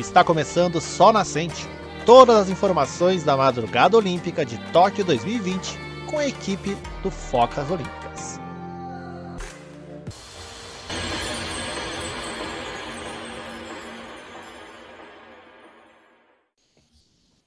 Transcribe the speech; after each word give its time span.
Está 0.00 0.24
começando 0.24 0.80
Sol 0.80 1.12
Nascente. 1.12 1.68
Todas 2.06 2.34
as 2.34 2.48
informações 2.48 3.22
da 3.22 3.36
madrugada 3.36 3.98
olímpica 3.98 4.46
de 4.46 4.56
Tóquio 4.72 5.04
2020 5.04 5.78
com 6.10 6.18
a 6.18 6.26
equipe 6.26 6.74
do 7.02 7.10
Focas 7.10 7.70
Olímpicas. 7.70 8.40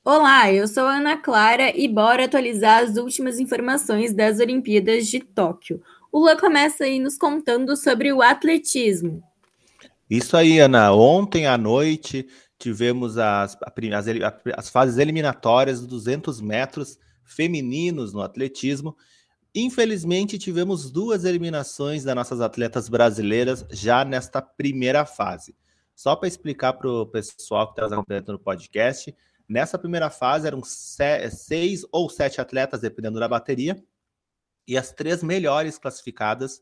Olá, 0.05 0.53
eu 0.53 0.67
sou 0.67 0.85
a 0.85 0.97
Ana 0.97 1.17
Clara 1.17 1.75
e 1.75 1.87
bora 1.87 2.25
atualizar 2.25 2.83
as 2.83 2.97
últimas 2.97 3.39
informações 3.39 4.13
das 4.13 4.39
Olimpíadas 4.39 5.07
de 5.07 5.19
Tóquio. 5.19 5.81
O 6.11 6.19
Lua 6.19 6.37
começa 6.37 6.83
aí 6.83 6.99
nos 6.99 7.17
contando 7.17 7.75
sobre 7.75 8.13
o 8.13 8.21
atletismo. 8.21 9.23
Isso 10.07 10.37
aí, 10.37 10.59
Ana. 10.59 10.93
Ontem 10.93 11.47
à 11.47 11.57
noite 11.57 12.27
tivemos 12.63 13.17
as, 13.17 13.57
as, 13.61 14.07
as 14.55 14.69
fases 14.69 14.97
eliminatórias 14.97 15.81
dos 15.81 15.89
200 15.89 16.39
metros 16.39 16.97
femininos 17.25 18.13
no 18.13 18.21
atletismo. 18.21 18.95
Infelizmente, 19.53 20.39
tivemos 20.39 20.89
duas 20.89 21.25
eliminações 21.25 22.05
das 22.05 22.15
nossas 22.15 22.39
atletas 22.39 22.87
brasileiras 22.87 23.65
já 23.69 24.05
nesta 24.05 24.41
primeira 24.41 25.05
fase. 25.05 25.53
Só 25.93 26.15
para 26.15 26.29
explicar 26.29 26.71
para 26.73 26.89
o 26.89 27.05
pessoal 27.05 27.67
que 27.67 27.81
está 27.81 27.93
acompanhando 27.93 28.31
no 28.31 28.39
podcast, 28.39 29.13
nessa 29.47 29.77
primeira 29.77 30.09
fase 30.09 30.47
eram 30.47 30.61
seis 30.63 31.85
ou 31.91 32.09
sete 32.09 32.39
atletas, 32.39 32.79
dependendo 32.79 33.19
da 33.19 33.27
bateria, 33.27 33.83
e 34.65 34.77
as 34.77 34.93
três 34.93 35.21
melhores 35.21 35.77
classificadas 35.77 36.61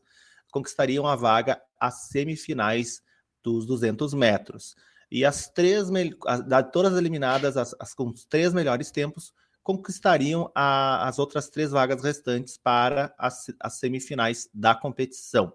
conquistariam 0.50 1.06
a 1.06 1.14
vaga 1.14 1.62
às 1.78 2.08
semifinais 2.08 3.00
dos 3.40 3.64
200 3.64 4.12
metros. 4.14 4.74
E 5.14 5.26
as 5.26 5.46
três, 5.46 5.90
as, 6.26 6.40
todas 6.72 6.96
eliminadas, 6.96 7.58
as, 7.58 7.76
as, 7.78 7.92
com 7.92 8.08
os 8.08 8.24
três 8.24 8.54
melhores 8.54 8.90
tempos, 8.90 9.34
conquistariam 9.62 10.50
a, 10.54 11.06
as 11.06 11.18
outras 11.18 11.50
três 11.50 11.70
vagas 11.70 12.02
restantes 12.02 12.56
para 12.56 13.14
as, 13.18 13.44
as 13.60 13.74
semifinais 13.78 14.48
da 14.54 14.74
competição. 14.74 15.52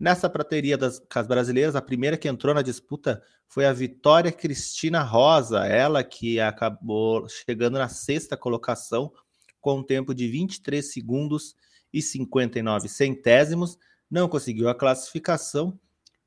Nessa 0.00 0.30
prateria 0.30 0.78
das, 0.78 0.98
das 0.98 1.26
brasileiras, 1.26 1.76
a 1.76 1.82
primeira 1.82 2.16
que 2.16 2.26
entrou 2.26 2.54
na 2.54 2.62
disputa 2.62 3.22
foi 3.46 3.66
a 3.66 3.72
Vitória 3.74 4.32
Cristina 4.32 5.02
Rosa, 5.02 5.66
ela 5.66 6.02
que 6.02 6.40
acabou 6.40 7.28
chegando 7.28 7.76
na 7.76 7.88
sexta 7.90 8.34
colocação 8.34 9.12
com 9.60 9.80
um 9.80 9.84
tempo 9.84 10.14
de 10.14 10.26
23 10.26 10.90
segundos 10.90 11.54
e 11.92 12.00
59 12.00 12.88
centésimos, 12.88 13.76
não 14.10 14.26
conseguiu 14.26 14.70
a 14.70 14.74
classificação 14.74 15.78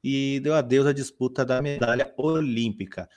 e 0.03 0.39
deu 0.41 0.53
adeus 0.53 0.85
à 0.85 0.93
disputa 0.93 1.45
da 1.45 1.61
medalha 1.61 2.13
olímpica. 2.17 3.09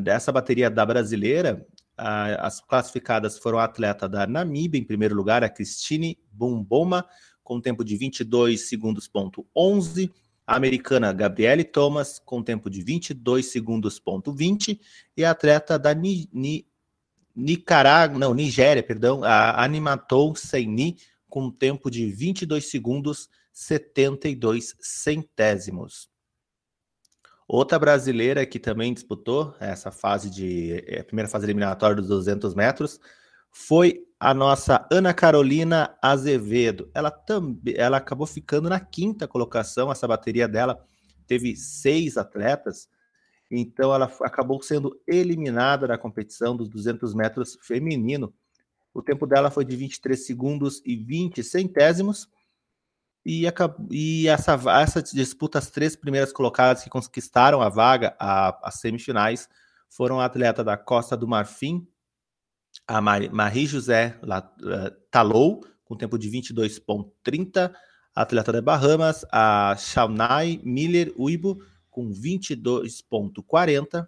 Dessa 0.00 0.32
bateria 0.32 0.68
da 0.68 0.84
brasileira, 0.84 1.64
as 1.96 2.60
classificadas 2.60 3.38
foram 3.38 3.58
a 3.58 3.64
atleta 3.64 4.08
da 4.08 4.26
Namíbia, 4.26 4.80
em 4.80 4.84
primeiro 4.84 5.14
lugar, 5.14 5.42
a 5.44 5.48
Cristine 5.48 6.18
Bumboma, 6.30 7.06
com 7.42 7.60
tempo 7.60 7.84
de 7.84 7.96
22 7.96 8.68
segundos, 8.68 9.06
ponto 9.06 9.46
11. 9.54 10.12
A 10.46 10.56
americana 10.56 11.12
Gabriele 11.12 11.64
Thomas, 11.64 12.20
com 12.24 12.42
tempo 12.42 12.70
de 12.70 12.82
22 12.82 13.46
segundos, 13.46 13.98
ponto 13.98 14.32
20. 14.32 14.80
E 15.16 15.24
a 15.24 15.30
atleta 15.30 15.78
da 15.78 15.92
Ni, 15.94 16.28
Ni, 16.32 16.66
Nicarágua, 17.34 18.18
não, 18.18 18.34
Nigéria, 18.34 18.82
perdão, 18.82 19.24
a 19.24 19.62
Animatou 19.62 20.34
Seini, 20.36 20.96
com 21.28 21.50
tempo 21.50 21.90
de 21.90 22.10
22 22.10 22.70
segundos, 22.70 23.28
72 23.52 24.76
centésimos. 24.80 26.08
Outra 27.48 27.78
brasileira 27.78 28.44
que 28.44 28.58
também 28.58 28.92
disputou 28.92 29.54
essa 29.60 29.92
fase 29.92 30.28
de 30.28 30.84
a 30.98 31.04
primeira 31.04 31.28
fase 31.28 31.46
eliminatória 31.46 31.96
dos 31.96 32.08
200 32.08 32.54
metros 32.54 32.98
foi 33.52 34.04
a 34.18 34.34
nossa 34.34 34.86
Ana 34.90 35.14
Carolina 35.14 35.96
Azevedo. 36.02 36.90
Ela 36.92 37.10
também, 37.10 37.74
ela 37.76 37.98
acabou 37.98 38.26
ficando 38.26 38.68
na 38.68 38.80
quinta 38.80 39.28
colocação. 39.28 39.92
Essa 39.92 40.08
bateria 40.08 40.48
dela 40.48 40.84
teve 41.26 41.54
seis 41.54 42.16
atletas, 42.16 42.88
então 43.48 43.94
ela 43.94 44.10
acabou 44.22 44.60
sendo 44.60 45.00
eliminada 45.06 45.86
da 45.86 45.96
competição 45.96 46.56
dos 46.56 46.68
200 46.68 47.14
metros 47.14 47.56
feminino. 47.62 48.34
O 48.92 49.02
tempo 49.02 49.24
dela 49.24 49.50
foi 49.50 49.64
de 49.64 49.76
23 49.76 50.26
segundos 50.26 50.82
e 50.84 50.96
20 50.96 51.44
centésimos 51.44 52.28
e, 53.28 53.44
e 53.90 54.28
essa, 54.28 54.54
essa 54.80 55.02
disputa, 55.02 55.58
as 55.58 55.68
três 55.68 55.96
primeiras 55.96 56.32
colocadas 56.32 56.84
que 56.84 56.88
conquistaram 56.88 57.60
a 57.60 57.68
vaga, 57.68 58.14
às 58.20 58.76
semifinais, 58.76 59.48
foram 59.90 60.20
a 60.20 60.26
atleta 60.26 60.62
da 60.62 60.76
Costa 60.76 61.16
do 61.16 61.26
Marfim, 61.26 61.84
a 62.86 63.00
Marie 63.00 63.66
José 63.66 64.16
eh, 64.22 64.94
Talou, 65.10 65.66
com 65.84 65.96
tempo 65.96 66.16
de 66.16 66.30
22,30, 66.30 67.74
a 68.14 68.22
atleta 68.22 68.52
da 68.52 68.62
Bahamas, 68.62 69.26
a 69.32 69.74
Shaunai 69.76 70.60
Miller 70.62 71.12
Uibo, 71.18 71.60
com 71.90 72.08
22,40, 72.08 74.06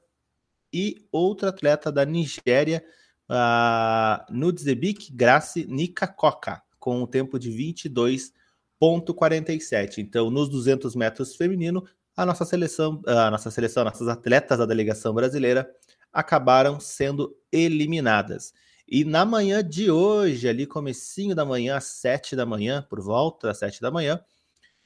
e 0.73 1.09
outra 1.11 1.49
atleta 1.49 1.91
da 1.91 2.05
Nigéria, 2.05 2.85
a 3.29 4.25
Nudzebik 4.31 5.13
Grace 5.13 5.67
Nikakoka, 5.67 6.63
com 6.79 7.03
o 7.03 7.07
tempo 7.07 7.37
de 7.37 7.51
22 7.51 8.38
ponto 8.79 9.15
47. 9.15 10.01
Então, 10.01 10.31
nos 10.31 10.49
200 10.49 10.95
metros 10.95 11.35
feminino, 11.37 11.85
a 12.17 12.27
nossa 12.27 12.45
seleção, 12.45 13.01
a 13.07 13.31
nossa 13.31 13.51
seleção, 13.51 13.85
nossas 13.85 14.09
atletas 14.09 14.59
da 14.59 14.67
delegação 14.67 15.15
brasileira 15.15 15.69
acabaram 16.13 16.81
sendo 16.81 17.37
eliminadas. 17.53 18.53
E 18.87 19.05
na 19.05 19.25
manhã 19.25 19.63
de 19.63 19.91
hoje, 19.91 20.49
ali 20.49 20.67
comecinho 20.67 21.35
da 21.35 21.45
manhã, 21.45 21.77
às 21.77 21.85
7 21.85 22.35
da 22.35 22.47
manhã, 22.47 22.85
por 22.89 23.01
volta 23.01 23.51
às 23.51 23.59
7 23.59 23.81
da 23.81 23.91
manhã, 23.91 24.19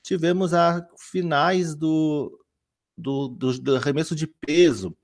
tivemos 0.02 0.52
a 0.52 0.86
finais 0.98 1.74
do, 1.74 2.36
do, 2.98 3.28
do, 3.28 3.58
do 3.58 3.76
arremesso 3.76 4.14
de 4.16 4.26
peso. 4.26 4.96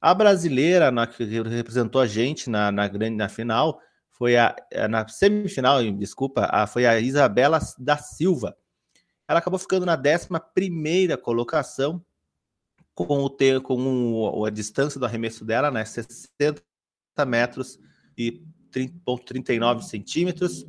A 0.00 0.12
brasileira, 0.12 0.90
na, 0.90 1.06
que 1.06 1.24
representou 1.24 2.00
a 2.00 2.06
gente 2.06 2.50
na, 2.50 2.70
na, 2.70 2.86
grande, 2.86 3.16
na 3.16 3.28
final, 3.28 3.80
foi 4.14 4.36
a, 4.36 4.54
é, 4.70 4.86
na 4.88 5.06
semifinal, 5.08 5.82
desculpa, 5.92 6.48
a, 6.50 6.66
foi 6.66 6.86
a 6.86 6.98
Isabela 6.98 7.58
da 7.78 7.96
Silva. 7.96 8.56
Ela 9.26 9.40
acabou 9.40 9.58
ficando 9.58 9.84
na 9.84 9.96
11 9.96 10.28
primeira 10.54 11.16
colocação, 11.18 12.04
com, 12.94 13.24
o 13.24 13.28
ter, 13.28 13.60
com 13.60 13.76
um, 13.76 14.44
a 14.44 14.50
distância 14.50 15.00
do 15.00 15.06
arremesso 15.06 15.44
dela, 15.44 15.68
né, 15.70 15.84
60 15.84 16.62
metros 17.26 17.78
e 18.16 18.40
30,39 18.70 19.82
centímetros. 19.82 20.64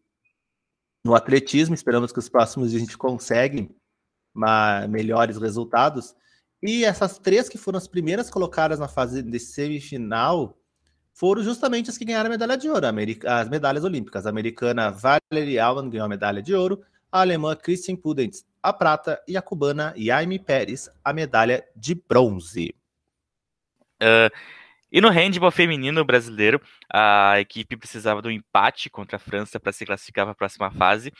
no 1.04 1.16
atletismo. 1.16 1.74
Esperamos 1.74 2.12
que 2.12 2.20
os 2.20 2.30
próximos 2.30 2.70
dias 2.70 2.84
a 2.84 2.86
gente 2.86 2.96
consiga 2.96 3.68
melhores 4.88 5.38
resultados. 5.38 6.16
E 6.62 6.84
essas 6.84 7.18
três 7.20 7.48
que 7.48 7.58
foram 7.58 7.78
as 7.78 7.88
primeiras 7.88 8.30
colocadas 8.30 8.80
na 8.80 8.88
fase 8.88 9.22
de 9.22 9.40
semifinal 9.40 10.58
foram 11.14 11.44
justamente 11.44 11.90
as 11.90 11.98
que 11.98 12.06
ganharam 12.06 12.28
a 12.28 12.32
medalha 12.32 12.58
de 12.58 12.70
ouro, 12.70 12.86
as 13.26 13.50
medalhas 13.50 13.84
olímpicas. 13.84 14.26
A 14.26 14.30
americana 14.30 14.92
Valerie 14.92 15.60
Alman 15.60 15.90
ganhou 15.90 16.06
a 16.06 16.10
medalha 16.10 16.42
de 16.42 16.54
ouro, 16.54 16.82
a 17.12 17.22
alemã 17.22 17.56
Christian 17.56 17.96
Pudens 17.96 18.46
a 18.62 18.74
prata 18.74 19.22
e 19.28 19.38
a 19.38 19.42
cubana 19.42 19.94
Jaime 19.96 20.38
Pérez 20.38 20.90
a 21.04 21.14
medalha 21.14 21.64
de 21.76 21.96
bronze. 21.96 22.76
Uh, 24.02 24.30
E 24.92 25.02
no 25.02 25.10
handball 25.10 25.52
feminino 25.52 26.04
brasileiro, 26.06 26.62
a 26.92 27.40
equipe 27.40 27.76
precisava 27.76 28.22
do 28.22 28.32
empate 28.32 28.90
contra 28.90 29.18
a 29.18 29.20
França 29.20 29.60
para 29.60 29.74
se 29.74 29.86
classificar 29.86 30.26
para 30.26 30.32
a 30.32 30.36
próxima 30.36 30.72
fase. 30.72 31.12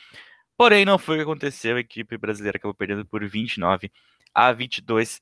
Porém, 0.56 0.84
não 0.84 0.98
foi 0.98 1.16
o 1.16 1.18
que 1.18 1.22
aconteceu. 1.22 1.76
A 1.76 1.80
equipe 1.80 2.16
brasileira 2.16 2.56
acabou 2.56 2.74
perdendo 2.74 3.04
por 3.04 3.26
29 3.26 3.90
a 4.34 4.52
22 4.52 5.20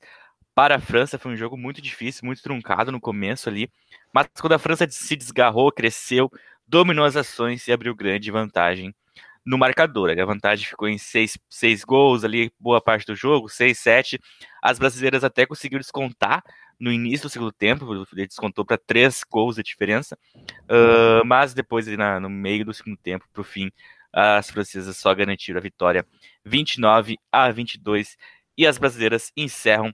para 0.53 0.75
a 0.75 0.79
França. 0.79 1.17
Foi 1.17 1.31
um 1.31 1.37
jogo 1.37 1.57
muito 1.57 1.81
difícil, 1.81 2.25
muito 2.25 2.41
truncado 2.41 2.91
no 2.91 2.99
começo 2.99 3.49
ali. 3.49 3.69
Mas 4.13 4.27
quando 4.39 4.53
a 4.53 4.59
França 4.59 4.87
se 4.89 5.15
desgarrou, 5.15 5.71
cresceu, 5.71 6.31
dominou 6.67 7.05
as 7.05 7.15
ações 7.15 7.67
e 7.67 7.71
abriu 7.71 7.95
grande 7.95 8.31
vantagem 8.31 8.93
no 9.45 9.57
marcador. 9.57 10.09
A 10.09 10.25
vantagem 10.25 10.65
ficou 10.65 10.89
em 10.89 10.97
seis, 10.97 11.37
seis 11.49 11.83
gols 11.83 12.23
ali, 12.23 12.51
boa 12.59 12.81
parte 12.81 13.05
do 13.05 13.15
jogo, 13.15 13.47
seis, 13.47 13.79
sete. 13.79 14.19
As 14.61 14.77
brasileiras 14.77 15.23
até 15.23 15.45
conseguiram 15.45 15.79
descontar 15.79 16.43
no 16.79 16.91
início 16.91 17.27
do 17.27 17.31
segundo 17.31 17.51
tempo, 17.51 17.91
ele 18.13 18.27
descontou 18.27 18.63
para 18.63 18.77
três 18.77 19.23
gols 19.23 19.55
de 19.55 19.63
diferença, 19.63 20.17
uh, 20.69 21.25
mas 21.25 21.53
depois, 21.53 21.87
na, 21.87 22.19
no 22.19 22.29
meio 22.29 22.63
do 22.65 22.73
segundo 22.73 22.97
tempo, 22.97 23.25
para 23.33 23.41
o 23.41 23.43
fim, 23.43 23.71
as 24.13 24.49
francesas 24.49 24.95
só 24.97 25.13
garantiram 25.13 25.59
a 25.59 25.61
vitória 25.61 26.05
29 26.45 27.17
a 27.31 27.51
22 27.51 28.17
e 28.57 28.65
as 28.65 28.77
brasileiras 28.77 29.31
encerram 29.35 29.93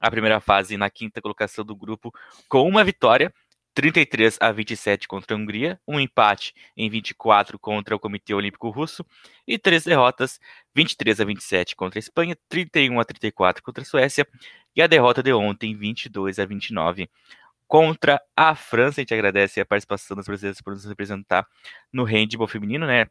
a 0.00 0.10
primeira 0.10 0.40
fase 0.40 0.76
na 0.76 0.90
quinta 0.90 1.20
colocação 1.20 1.64
do 1.64 1.74
grupo 1.74 2.12
com 2.48 2.68
uma 2.68 2.84
vitória 2.84 3.32
33 3.74 4.38
a 4.40 4.50
27 4.50 5.06
contra 5.06 5.36
a 5.36 5.38
Hungria, 5.38 5.80
um 5.86 6.00
empate 6.00 6.52
em 6.76 6.90
24 6.90 7.58
contra 7.60 7.94
o 7.94 7.98
Comitê 7.98 8.34
Olímpico 8.34 8.70
Russo 8.70 9.06
e 9.46 9.56
três 9.56 9.84
derrotas, 9.84 10.40
23 10.74 11.20
a 11.20 11.24
27 11.24 11.76
contra 11.76 11.98
a 11.98 12.00
Espanha, 12.00 12.36
31 12.48 12.98
a 12.98 13.04
34 13.04 13.62
contra 13.62 13.82
a 13.82 13.86
Suécia 13.86 14.26
e 14.74 14.82
a 14.82 14.88
derrota 14.88 15.22
de 15.22 15.32
ontem, 15.32 15.76
22 15.76 16.40
a 16.40 16.44
29 16.44 17.08
contra 17.68 18.20
a 18.36 18.54
França. 18.56 19.00
A 19.00 19.02
gente 19.02 19.14
agradece 19.14 19.60
a 19.60 19.66
participação 19.66 20.16
das 20.16 20.26
brasileiras 20.26 20.60
por 20.60 20.72
nos 20.72 20.84
representar 20.84 21.46
no 21.92 22.02
handball 22.02 22.48
feminino, 22.48 22.84
né? 22.84 23.06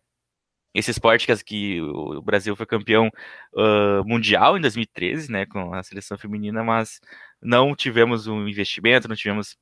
Esse 0.77 0.91
esporte 0.91 1.25
que, 1.25 1.43
que 1.43 1.81
o 1.81 2.21
Brasil 2.21 2.55
foi 2.55 2.67
campeão 2.67 3.07
uh, 3.53 4.05
mundial 4.05 4.55
em 4.55 4.61
2013, 4.61 5.31
né, 5.31 5.43
com 5.47 5.73
a 5.73 5.81
seleção 5.81 6.19
feminina, 6.19 6.63
mas 6.63 7.01
não 7.41 7.75
tivemos 7.75 8.27
um 8.27 8.47
investimento, 8.47 9.07
não 9.07 9.15
tivemos 9.15 9.57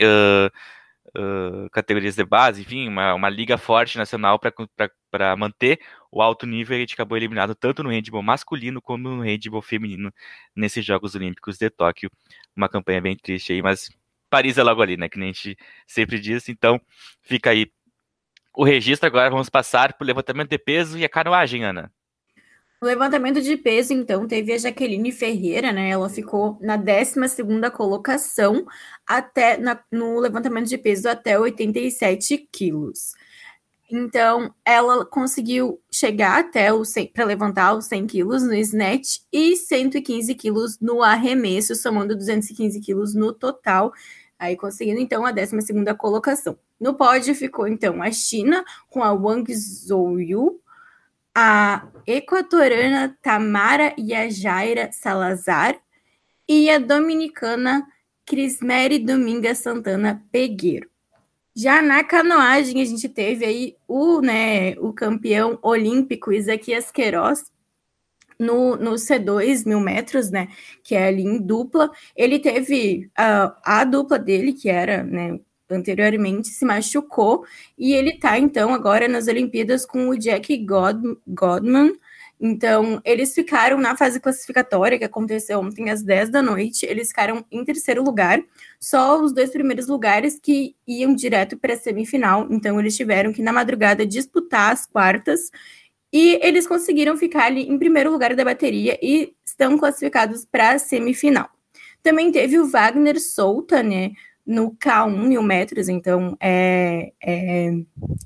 uh, 0.00 0.50
uh, 1.18 1.68
categorias 1.70 2.16
de 2.16 2.24
base, 2.24 2.62
enfim, 2.62 2.88
uma, 2.88 3.12
uma 3.12 3.28
liga 3.28 3.58
forte 3.58 3.98
nacional 3.98 4.40
para 5.10 5.36
manter 5.36 5.78
o 6.10 6.22
alto 6.22 6.46
nível. 6.46 6.74
E 6.74 6.78
a 6.78 6.80
gente 6.80 6.94
acabou 6.94 7.18
eliminado 7.18 7.54
tanto 7.54 7.82
no 7.82 7.90
handball 7.90 8.22
masculino 8.22 8.80
como 8.80 9.10
no 9.10 9.22
handball 9.22 9.60
feminino 9.60 10.10
nesses 10.56 10.86
Jogos 10.86 11.14
Olímpicos 11.14 11.58
de 11.58 11.68
Tóquio. 11.68 12.10
Uma 12.56 12.68
campanha 12.70 13.02
bem 13.02 13.14
triste 13.14 13.52
aí, 13.52 13.60
mas 13.60 13.90
Paris 14.30 14.56
é 14.56 14.62
logo 14.62 14.80
ali, 14.80 14.96
né? 14.96 15.06
Que 15.06 15.18
nem 15.18 15.28
a 15.28 15.32
gente 15.32 15.54
sempre 15.86 16.18
diz. 16.18 16.48
Então, 16.48 16.80
fica 17.22 17.50
aí 17.50 17.70
o 18.54 18.64
registro. 18.64 19.06
Agora 19.06 19.30
vamos 19.30 19.48
passar 19.48 19.92
para 19.94 20.04
o 20.04 20.06
levantamento 20.06 20.50
de 20.50 20.58
peso 20.58 20.98
e 20.98 21.04
a 21.04 21.08
canoagem, 21.08 21.64
Ana. 21.64 21.92
No 22.80 22.88
levantamento 22.88 23.40
de 23.40 23.56
peso, 23.56 23.94
então, 23.94 24.26
teve 24.26 24.52
a 24.52 24.58
Jaqueline 24.58 25.10
Ferreira, 25.10 25.72
né? 25.72 25.88
Ela 25.88 26.10
ficou 26.10 26.58
na 26.60 26.76
12 26.76 27.14
colocação 27.72 28.66
até 29.06 29.56
na, 29.56 29.80
no 29.90 30.20
levantamento 30.20 30.68
de 30.68 30.76
peso 30.76 31.08
até 31.08 31.38
87 31.38 32.48
quilos. 32.52 33.12
Então, 33.90 34.52
ela 34.64 35.04
conseguiu 35.04 35.80
chegar 35.90 36.40
até 36.40 36.72
o 36.72 36.82
para 37.14 37.24
levantar 37.24 37.74
os 37.74 37.86
100 37.86 38.06
quilos 38.06 38.42
no 38.42 38.54
snatch 38.54 39.20
e 39.32 39.56
115 39.56 40.34
quilos 40.34 40.78
no 40.80 41.02
arremesso, 41.02 41.74
somando 41.74 42.16
215 42.16 42.80
quilos 42.80 43.14
no 43.14 43.32
total, 43.32 43.92
aí 44.38 44.56
conseguindo 44.56 45.00
então 45.00 45.24
a 45.24 45.32
12 45.32 45.56
colocação. 45.96 46.58
No 46.80 46.94
pódio 46.94 47.34
ficou 47.34 47.66
então 47.66 48.02
a 48.02 48.10
China 48.10 48.64
com 48.90 49.02
a 49.02 49.12
Wang 49.12 49.52
Zhouyu 49.54 50.60
a 51.34 51.88
equatoriana 52.06 53.18
Tamara 53.20 53.92
Yajaira 53.98 54.90
Salazar 54.92 55.76
e 56.48 56.70
a 56.70 56.78
dominicana 56.78 57.84
Crismere 58.24 58.98
Dominga 58.98 59.54
Santana 59.54 60.22
Pegueiro. 60.30 60.88
Já 61.56 61.82
na 61.82 62.02
canoagem, 62.02 62.80
a 62.80 62.84
gente 62.84 63.08
teve 63.08 63.44
aí 63.44 63.76
o, 63.86 64.20
né, 64.20 64.72
o 64.78 64.92
campeão 64.92 65.58
olímpico 65.62 66.32
Isaquias 66.32 66.90
Queiroz 66.90 67.52
no, 68.38 68.76
no 68.76 68.92
C2 68.92 69.66
mil 69.66 69.80
metros, 69.80 70.30
né, 70.30 70.48
que 70.82 70.94
é 70.94 71.06
ali 71.08 71.22
em 71.22 71.38
dupla. 71.38 71.90
Ele 72.16 72.38
teve 72.38 73.10
a, 73.16 73.80
a 73.80 73.84
dupla 73.84 74.18
dele, 74.18 74.52
que 74.52 74.68
era 74.68 75.02
né, 75.02 75.38
anteriormente 75.70 76.48
se 76.48 76.64
machucou 76.64 77.44
e 77.76 77.94
ele 77.94 78.10
está 78.10 78.38
então 78.38 78.72
agora 78.72 79.08
nas 79.08 79.26
Olimpíadas 79.26 79.86
com 79.86 80.08
o 80.08 80.18
Jack 80.18 80.56
God 80.58 81.02
Godman. 81.26 81.92
Então, 82.40 83.00
eles 83.04 83.32
ficaram 83.32 83.78
na 83.78 83.96
fase 83.96 84.20
classificatória 84.20 84.98
que 84.98 85.04
aconteceu 85.04 85.60
ontem 85.60 85.88
às 85.88 86.02
10 86.02 86.30
da 86.30 86.42
noite, 86.42 86.84
eles 86.84 87.08
ficaram 87.08 87.44
em 87.50 87.64
terceiro 87.64 88.02
lugar, 88.02 88.42
só 88.78 89.22
os 89.22 89.32
dois 89.32 89.50
primeiros 89.50 89.86
lugares 89.86 90.38
que 90.38 90.74
iam 90.86 91.14
direto 91.14 91.56
para 91.56 91.74
a 91.74 91.76
semifinal. 91.76 92.46
Então, 92.50 92.78
eles 92.78 92.96
tiveram 92.96 93.32
que 93.32 93.40
na 93.40 93.52
madrugada 93.52 94.04
disputar 94.04 94.72
as 94.72 94.84
quartas 94.84 95.50
e 96.14 96.38
eles 96.40 96.66
conseguiram 96.66 97.16
ficar 97.16 97.46
ali 97.46 97.68
em 97.68 97.76
primeiro 97.76 98.10
lugar 98.10 98.34
da 98.34 98.44
bateria 98.44 98.98
e 99.02 99.34
estão 99.44 99.76
classificados 99.76 100.44
para 100.44 100.70
a 100.70 100.78
semifinal. 100.78 101.50
Também 102.02 102.30
teve 102.32 102.58
o 102.58 102.68
Wagner 102.68 103.20
Souta, 103.20 103.82
né? 103.82 104.12
no 104.46 104.72
K1 104.76 105.26
mil 105.26 105.42
metros, 105.42 105.88
então 105.88 106.36
é, 106.40 107.12
é, 107.22 107.70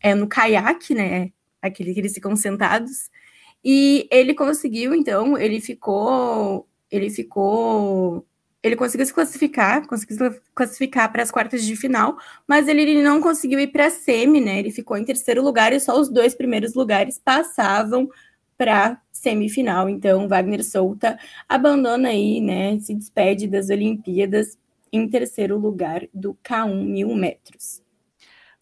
é 0.03 0.15
no 0.15 0.27
caiaque, 0.27 0.95
né? 0.95 1.31
Aquele 1.63 1.95
que 1.95 2.01
eles 2.01 2.13
ficam 2.13 2.35
sentados. 2.35 3.11
E 3.65 4.09
ele 4.11 4.35
conseguiu, 4.35 4.95
então, 4.95 5.37
ele 5.39 5.61
ficou. 5.61 6.69
Ele 6.91 7.11
ficou. 7.11 8.27
Ele 8.69 8.77
conseguiu 8.77 9.07
se 9.07 9.15
classificar, 9.15 9.87
conseguiu 9.87 10.33
se 10.33 10.41
classificar 10.55 11.11
para 11.11 11.23
as 11.23 11.31
quartas 11.31 11.65
de 11.65 11.75
final, 11.75 12.19
mas 12.47 12.69
ele, 12.69 12.83
ele 12.83 13.03
não 13.03 13.21
conseguiu 13.21 13.59
ir 13.59 13.69
para 13.69 13.87
a 13.87 13.91
semi, 13.91 14.41
né? 14.41 14.59
Ele 14.59 14.71
ficou 14.71 14.97
em 14.97 15.05
terceiro 15.05 15.43
lugar 15.43 15.73
e 15.73 15.81
só 15.81 15.99
os 15.99 16.09
dois 16.09 16.35
primeiros 16.35 16.75
lugares 16.75 17.19
passavam 17.19 18.09
para 18.57 19.01
semifinal. 19.13 19.89
Então, 19.89 20.29
Wagner 20.29 20.65
Souta 20.65 21.19
abandona 21.49 22.09
aí, 22.11 22.41
né? 22.41 22.79
Se 22.81 22.95
despede 22.95 23.47
das 23.47 23.71
Olimpíadas 23.71 24.59
em 24.93 25.09
terceiro 25.09 25.59
lugar 25.59 26.07
do 26.13 26.35
K1 26.45 26.85
mil 26.85 27.15
metros. 27.15 27.88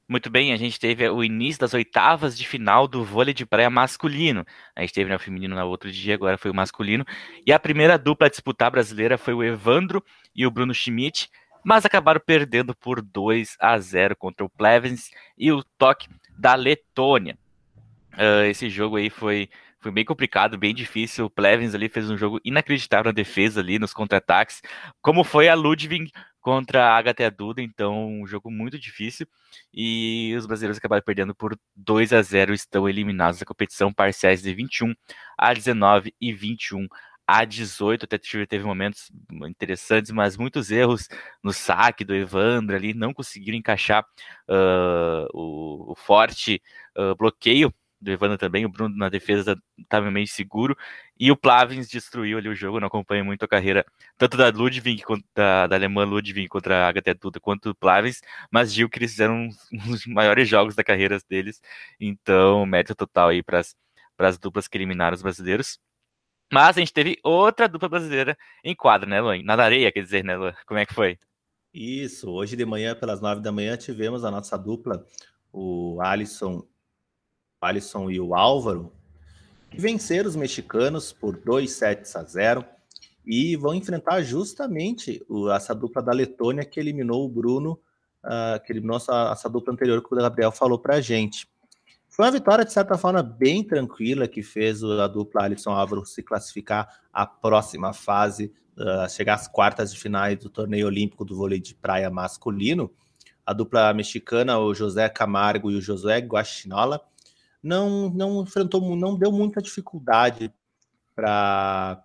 Muito 0.09 0.31
bem, 0.31 0.53
a 0.53 0.57
gente 0.57 0.79
teve 0.79 1.09
o 1.09 1.25
início 1.25 1.61
das 1.61 1.75
oitavas 1.75 2.39
de 2.39 2.47
final 2.47 2.87
do 2.87 3.05
vôlei 3.05 3.35
de 3.35 3.45
praia 3.45 3.69
masculino. 3.69 4.47
A 4.77 4.83
gente 4.83 4.95
teve 4.95 5.11
né, 5.11 5.17
o 5.17 5.19
feminino 5.19 5.57
no 5.57 5.67
outro 5.67 5.91
dia, 5.91 6.15
agora 6.15 6.39
foi 6.39 6.51
o 6.51 6.55
masculino. 6.55 7.05
E 7.45 7.53
a 7.53 7.59
primeira 7.59 7.99
dupla 7.99 8.29
a 8.29 8.31
disputar 8.31 8.71
brasileira 8.71 9.19
foi 9.19 9.35
o 9.35 9.43
Evandro 9.43 10.05
e 10.35 10.47
o 10.47 10.51
Bruno 10.51 10.73
Schmidt, 10.73 11.29
mas 11.65 11.85
acabaram 11.85 12.21
perdendo 12.25 12.73
por 12.73 13.03
2 13.03 13.57
a 13.59 13.77
0 13.81 14.15
contra 14.15 14.47
o 14.47 14.49
Plevens 14.49 15.11
e 15.37 15.51
o 15.51 15.65
Toque 15.77 16.09
da 16.39 16.55
Letônia. 16.55 17.37
Uh, 18.13 18.45
esse 18.49 18.71
jogo 18.71 18.97
aí 18.97 19.11
foi 19.11 19.49
foi 19.81 19.93
bem 19.93 20.05
complicado, 20.05 20.59
bem 20.59 20.75
difícil. 20.75 21.27
O 21.27 21.31
Plevens 21.31 21.73
ali 21.73 21.89
fez 21.89 22.11
um 22.11 22.17
jogo 22.17 22.41
inacreditável 22.45 23.05
na 23.05 23.13
defesa 23.13 23.61
ali, 23.61 23.79
nos 23.79 23.93
contra-ataques, 23.93 24.61
como 25.01 25.23
foi 25.23 25.49
a 25.49 25.55
Ludwig 25.55 26.11
contra 26.47 26.85
a 26.87 26.97
Agatha 26.97 27.29
Duda, 27.29 27.61
então 27.61 28.07
um 28.09 28.25
jogo 28.25 28.53
muito 28.53 28.79
difícil. 28.79 29.27
E 29.75 30.33
os 30.39 30.47
brasileiros 30.47 30.79
acabaram 30.79 31.03
perdendo 31.05 31.35
por 31.35 31.59
2 31.75 32.13
a 32.13 32.23
0 32.23 32.55
estão 32.55 32.89
eliminados 32.89 33.41
da 33.41 33.45
competição, 33.45 33.93
parciais 33.93 34.43
de 34.43 34.55
21 34.55 34.95
a 35.37 35.53
19 35.53 36.15
e 36.21 36.33
21 36.33 36.87
a 37.27 37.45
18, 37.45 38.05
até 38.05 38.17
teve 38.47 38.65
momentos 38.65 39.11
interessantes, 39.49 40.13
mas 40.13 40.37
muitos 40.37 40.71
erros 40.71 41.09
no 41.43 41.53
saque 41.53 42.05
do 42.05 42.15
Evandro 42.15 42.77
ali, 42.77 42.95
não 42.95 43.13
conseguiram 43.13 43.59
encaixar 43.59 44.05
uh, 44.49 45.27
o, 45.35 45.91
o, 45.91 45.95
forte 45.97 46.63
uh, 46.97 47.17
bloqueio 47.17 47.75
do 48.01 48.11
Evandro 48.11 48.39
também, 48.39 48.65
o 48.65 48.69
Bruno 48.69 48.97
na 48.97 49.09
defesa 49.09 49.57
estava 49.79 50.11
meio 50.11 50.27
seguro, 50.27 50.77
e 51.19 51.31
o 51.31 51.37
Plavins 51.37 51.89
destruiu 51.89 52.39
ali 52.39 52.49
o 52.49 52.55
jogo, 52.55 52.81
não 52.81 52.89
acompanha 52.89 53.25
muito 53.25 53.45
a 53.45 53.49
carreira, 53.49 53.85
tanto 54.19 54.37
da 54.37 54.49
Ludwig, 54.49 55.03
da, 55.35 55.67
da 55.67 55.77
alemã 55.77 56.05
Ludwig 56.05 56.49
contra 56.49 56.85
a 56.85 56.89
Agatha 56.89 57.15
Duda, 57.15 57.41
quanto 57.41 57.71
o 57.71 57.75
Plavins, 57.75 58.21
mas 58.51 58.73
digo 58.73 58.91
que 58.91 58.99
eles 58.99 59.13
fizeram 59.13 59.35
um 59.35 59.51
dos 59.91 60.07
maiores 60.07 60.49
jogos 60.49 60.75
da 60.75 60.85
carreira 60.85 61.19
deles, 61.29 61.61
então 61.99 62.67
mérito 62.67 62.95
total 62.95 63.29
aí 63.31 63.43
para 63.43 63.61
as 64.19 64.39
duplas 64.39 64.69
que 64.69 64.77
eliminaram 64.77 65.15
os 65.15 65.23
brasileiros. 65.23 65.79
Mas 66.53 66.77
a 66.77 66.81
gente 66.81 66.93
teve 66.93 67.19
outra 67.25 67.69
dupla 67.69 67.89
brasileira 67.89 68.39
em 68.63 68.75
quadra, 68.75 69.09
né, 69.09 69.21
Luan? 69.21 69.43
Na 69.43 69.55
areia, 69.55 69.91
quer 69.91 70.03
dizer, 70.03 70.23
né, 70.23 70.37
Luan? 70.37 70.55
Como 70.65 70.79
é 70.79 70.87
que 70.87 70.95
foi? 70.95 71.19
Isso, 71.75 72.31
hoje 72.31 72.57
de 72.57 72.65
manhã, 72.65 72.95
pelas 72.95 73.21
nove 73.21 73.43
da 73.43 73.53
manhã, 73.53 73.77
tivemos 73.77 74.25
a 74.25 74.31
nossa 74.31 74.57
dupla, 74.57 75.05
o 75.53 76.01
Alisson 76.01 76.67
Alisson 77.61 78.11
e 78.11 78.21
o 78.21 78.35
Álvaro, 78.35 78.93
que 79.71 79.81
venceram 79.81 80.29
os 80.29 80.37
mexicanos 80.37 81.13
por 81.13 81.37
2 81.37 81.71
sets 81.71 82.15
a 82.17 82.23
0. 82.23 82.65
e 83.27 83.57
vão 83.57 83.75
enfrentar 83.75 84.23
justamente 84.23 85.21
o, 85.29 85.51
essa 85.51 85.75
dupla 85.75 86.01
da 86.01 86.13
Letônia 86.13 86.65
que 86.65 86.79
eliminou 86.79 87.25
o 87.25 87.29
Bruno, 87.29 87.73
uh, 88.25 88.63
que 88.65 88.73
eliminou 88.73 88.99
essa, 88.99 89.31
essa 89.33 89.49
dupla 89.51 89.73
anterior 89.73 90.01
que 90.01 90.15
o 90.15 90.17
Gabriel 90.17 90.53
falou 90.53 90.79
para 90.79 90.97
a 90.97 91.01
gente. 91.01 91.49
Foi 92.09 92.25
uma 92.25 92.31
vitória, 92.31 92.65
de 92.65 92.73
certa 92.73 92.97
forma, 92.97 93.23
bem 93.23 93.65
tranquila, 93.65 94.29
que 94.29 94.45
fez 94.45 94.83
a 94.85 95.09
dupla 95.09 95.43
Alisson 95.43 95.73
Álvaro 95.73 96.07
se 96.07 96.23
classificar 96.23 96.89
à 97.13 97.27
próxima 97.27 97.93
fase, 97.93 98.53
uh, 98.79 99.11
chegar 99.11 99.35
às 99.35 99.49
quartas 99.49 99.93
de 99.93 99.99
finais 99.99 100.39
do 100.39 100.49
torneio 100.49 100.87
olímpico 100.87 101.25
do 101.25 101.37
vôlei 101.37 101.59
de 101.59 101.75
praia 101.75 102.09
masculino. 102.09 102.93
A 103.45 103.53
dupla 103.53 103.93
mexicana, 103.93 104.59
o 104.59 104.73
José 104.73 105.09
Camargo 105.09 105.69
e 105.71 105.77
o 105.77 105.81
Josué 105.81 106.19
Guaxinola, 106.19 107.03
não, 107.67 108.09
não 108.11 108.43
enfrentou, 108.43 108.95
não 108.95 109.19
deu 109.19 109.33
muita 109.33 109.61
dificuldade 109.61 110.53
para 111.15 112.05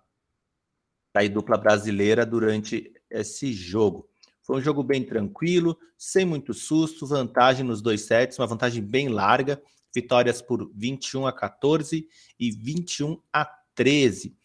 a 1.14 1.28
dupla 1.28 1.56
brasileira 1.56 2.26
durante 2.26 2.92
esse 3.08 3.52
jogo. 3.52 4.08
Foi 4.42 4.56
um 4.56 4.60
jogo 4.60 4.82
bem 4.82 5.04
tranquilo, 5.04 5.78
sem 5.96 6.24
muito 6.24 6.52
susto, 6.52 7.06
vantagem 7.06 7.64
nos 7.64 7.80
dois 7.80 8.02
sets, 8.02 8.38
uma 8.38 8.46
vantagem 8.46 8.82
bem 8.82 9.08
larga, 9.08 9.62
vitórias 9.94 10.42
por 10.42 10.68
21 10.74 11.28
a 11.28 11.32
14 11.32 12.08
e 12.40 12.50
21 12.50 13.20
a 13.32 13.44
13. 13.76 14.36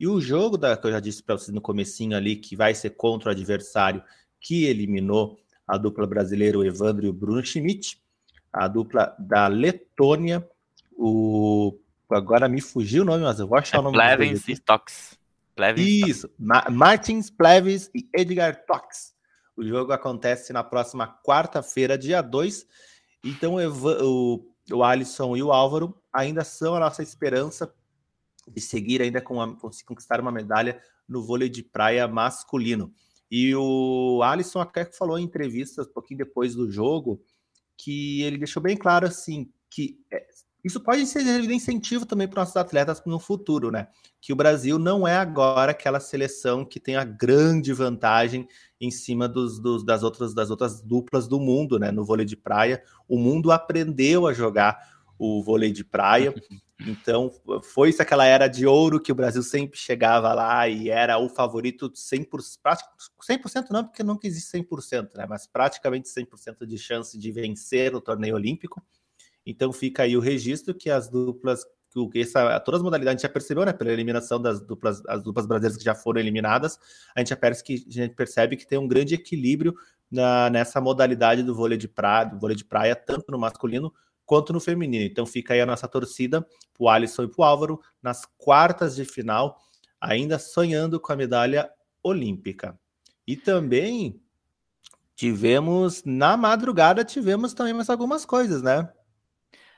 E 0.00 0.08
o 0.08 0.20
jogo 0.20 0.58
da, 0.58 0.76
que 0.76 0.88
eu 0.88 0.90
já 0.90 0.98
disse 0.98 1.22
para 1.22 1.38
vocês 1.38 1.54
no 1.54 1.60
comecinho 1.60 2.16
ali, 2.16 2.34
que 2.34 2.56
vai 2.56 2.74
ser 2.74 2.90
contra 2.90 3.28
o 3.28 3.32
adversário 3.32 4.02
que 4.40 4.64
eliminou 4.64 5.38
a 5.68 5.78
dupla 5.78 6.04
brasileira, 6.04 6.58
o 6.58 6.64
Evandro 6.64 7.06
e 7.06 7.08
o 7.08 7.12
Bruno 7.12 7.44
Schmidt, 7.44 8.02
a 8.52 8.66
dupla 8.66 9.14
da 9.18 9.46
Letônia, 9.46 10.46
o 10.96 11.78
agora 12.10 12.48
me 12.48 12.60
fugiu 12.60 13.02
o 13.02 13.06
nome, 13.06 13.24
mas 13.24 13.40
eu 13.40 13.46
vou 13.46 13.58
achar 13.58 13.78
é 13.78 13.80
o 13.80 13.82
nome. 13.82 13.96
Plevens 13.96 14.48
e 14.48 14.56
Tox. 14.58 15.18
Isso, 15.76 16.28
Ma 16.38 16.64
Martins 16.70 17.30
Pleves 17.30 17.90
e 17.94 18.08
Edgar 18.14 18.64
Tox. 18.66 19.14
O 19.56 19.64
jogo 19.64 19.92
acontece 19.92 20.52
na 20.52 20.64
próxima 20.64 21.18
quarta-feira, 21.24 21.96
dia 21.96 22.20
2. 22.20 22.66
Então 23.24 23.56
o, 23.56 24.44
o 24.72 24.84
Alisson 24.84 25.36
e 25.36 25.42
o 25.42 25.52
Álvaro 25.52 25.96
ainda 26.12 26.44
são 26.44 26.74
a 26.74 26.80
nossa 26.80 27.02
esperança 27.02 27.72
de 28.46 28.60
seguir 28.60 29.00
ainda 29.00 29.20
com 29.20 29.40
a, 29.40 29.56
conquistar 29.86 30.20
uma 30.20 30.32
medalha 30.32 30.80
no 31.08 31.22
vôlei 31.22 31.48
de 31.48 31.62
praia 31.62 32.06
masculino. 32.08 32.92
E 33.30 33.54
o 33.54 34.22
Alisson 34.22 34.60
até 34.60 34.84
falou 34.84 35.18
em 35.18 35.24
entrevistas 35.24 35.86
um 35.86 35.92
pouquinho 35.92 36.18
depois 36.18 36.54
do 36.54 36.70
jogo 36.70 37.22
que 37.76 38.22
ele 38.22 38.38
deixou 38.38 38.62
bem 38.62 38.76
claro 38.76 39.06
assim 39.06 39.50
que 39.70 39.98
é, 40.12 40.24
isso 40.64 40.80
pode 40.80 41.06
ser 41.06 41.22
de 41.22 41.54
incentivo 41.54 42.06
também 42.06 42.26
para 42.26 42.40
nossos 42.40 42.56
atletas 42.56 43.02
no 43.04 43.20
futuro, 43.20 43.70
né? 43.70 43.88
Que 44.18 44.32
o 44.32 44.36
Brasil 44.36 44.78
não 44.78 45.06
é 45.06 45.14
agora 45.14 45.72
aquela 45.72 46.00
seleção 46.00 46.64
que 46.64 46.80
tem 46.80 46.96
a 46.96 47.04
grande 47.04 47.70
vantagem 47.74 48.48
em 48.80 48.90
cima 48.90 49.28
dos, 49.28 49.60
dos, 49.60 49.84
das, 49.84 50.02
outras, 50.02 50.32
das 50.32 50.50
outras 50.50 50.80
duplas 50.80 51.28
do 51.28 51.38
mundo, 51.38 51.78
né? 51.78 51.90
No 51.90 52.02
vôlei 52.02 52.24
de 52.24 52.34
praia. 52.36 52.82
O 53.06 53.18
mundo 53.18 53.52
aprendeu 53.52 54.26
a 54.26 54.32
jogar 54.32 54.78
o 55.18 55.42
vôlei 55.42 55.70
de 55.70 55.84
praia. 55.84 56.34
Então, 56.86 57.30
foi 57.62 57.90
isso 57.90 58.02
aquela 58.02 58.26
era 58.26 58.48
de 58.48 58.66
ouro 58.66 59.00
que 59.00 59.12
o 59.12 59.14
Brasil 59.14 59.44
sempre 59.44 59.78
chegava 59.78 60.34
lá 60.34 60.68
e 60.68 60.90
era 60.90 61.16
o 61.18 61.28
favorito 61.28 61.88
100%, 61.88 62.26
100% 63.22 63.66
não, 63.70 63.84
porque 63.84 64.02
nunca 64.02 64.26
existe 64.26 64.58
100%, 64.58 65.14
né? 65.14 65.24
Mas 65.26 65.46
praticamente 65.46 66.08
100% 66.08 66.66
de 66.66 66.76
chance 66.76 67.16
de 67.16 67.30
vencer 67.30 67.94
o 67.94 68.00
torneio 68.00 68.34
olímpico. 68.34 68.82
Então 69.46 69.72
fica 69.72 70.04
aí 70.04 70.16
o 70.16 70.20
registro 70.20 70.74
que 70.74 70.88
as 70.90 71.08
duplas, 71.08 71.64
que 72.10 72.20
essa, 72.20 72.58
todas 72.60 72.80
as 72.80 72.84
modalidades 72.84 73.10
a 73.10 73.16
gente 73.16 73.22
já 73.22 73.28
percebeu, 73.28 73.64
né? 73.64 73.72
Pela 73.72 73.92
eliminação 73.92 74.40
das 74.40 74.60
duplas, 74.60 75.02
as 75.06 75.22
duplas 75.22 75.46
brasileiras 75.46 75.76
que 75.76 75.84
já 75.84 75.94
foram 75.94 76.20
eliminadas, 76.20 76.78
a 77.14 77.20
gente 77.20 77.36
que, 77.62 77.84
a 77.88 77.92
gente 77.92 78.14
percebe 78.14 78.56
que 78.56 78.66
tem 78.66 78.78
um 78.78 78.88
grande 78.88 79.14
equilíbrio 79.14 79.74
na, 80.10 80.50
nessa 80.50 80.80
modalidade 80.80 81.42
do 81.42 81.54
vôlei 81.54 81.78
de 81.78 81.88
praia, 81.88 82.26
do 82.26 82.38
vôlei 82.38 82.56
de 82.56 82.64
praia, 82.64 82.96
tanto 82.96 83.30
no 83.30 83.38
masculino 83.38 83.92
quanto 84.24 84.52
no 84.52 84.60
feminino. 84.60 85.04
Então 85.04 85.26
fica 85.26 85.54
aí 85.54 85.60
a 85.60 85.66
nossa 85.66 85.86
torcida 85.86 86.42
para 86.42 86.84
o 86.84 86.88
Alisson 86.88 87.24
e 87.24 87.28
para 87.28 87.40
o 87.40 87.44
Álvaro 87.44 87.80
nas 88.02 88.24
quartas 88.38 88.96
de 88.96 89.04
final, 89.04 89.58
ainda 90.00 90.38
sonhando 90.38 90.98
com 90.98 91.12
a 91.12 91.16
medalha 91.16 91.70
olímpica. 92.02 92.78
E 93.26 93.36
também 93.36 94.20
tivemos, 95.14 96.02
na 96.04 96.36
madrugada, 96.36 97.04
tivemos 97.04 97.54
também 97.54 97.72
mais 97.72 97.88
algumas 97.88 98.26
coisas, 98.26 98.62
né? 98.62 98.88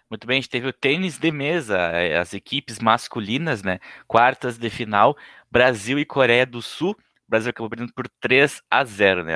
Muito 0.08 0.24
bem, 0.26 0.38
a 0.38 0.40
gente 0.40 0.50
teve 0.50 0.68
o 0.68 0.72
tênis 0.72 1.18
de 1.18 1.32
mesa, 1.32 1.76
eh, 1.92 2.16
as 2.16 2.32
equipes 2.32 2.78
masculinas, 2.78 3.62
né? 3.64 3.80
Quartas 4.06 4.56
de 4.56 4.70
final, 4.70 5.16
Brasil 5.50 5.98
e 5.98 6.04
Coreia 6.04 6.46
do 6.46 6.62
Sul. 6.62 6.92
O 6.92 7.30
Brasil 7.30 7.50
acabou 7.50 7.68
perdendo 7.68 7.92
por 7.92 8.06
3 8.20 8.62
a 8.70 8.84
0, 8.84 9.24
né? 9.24 9.34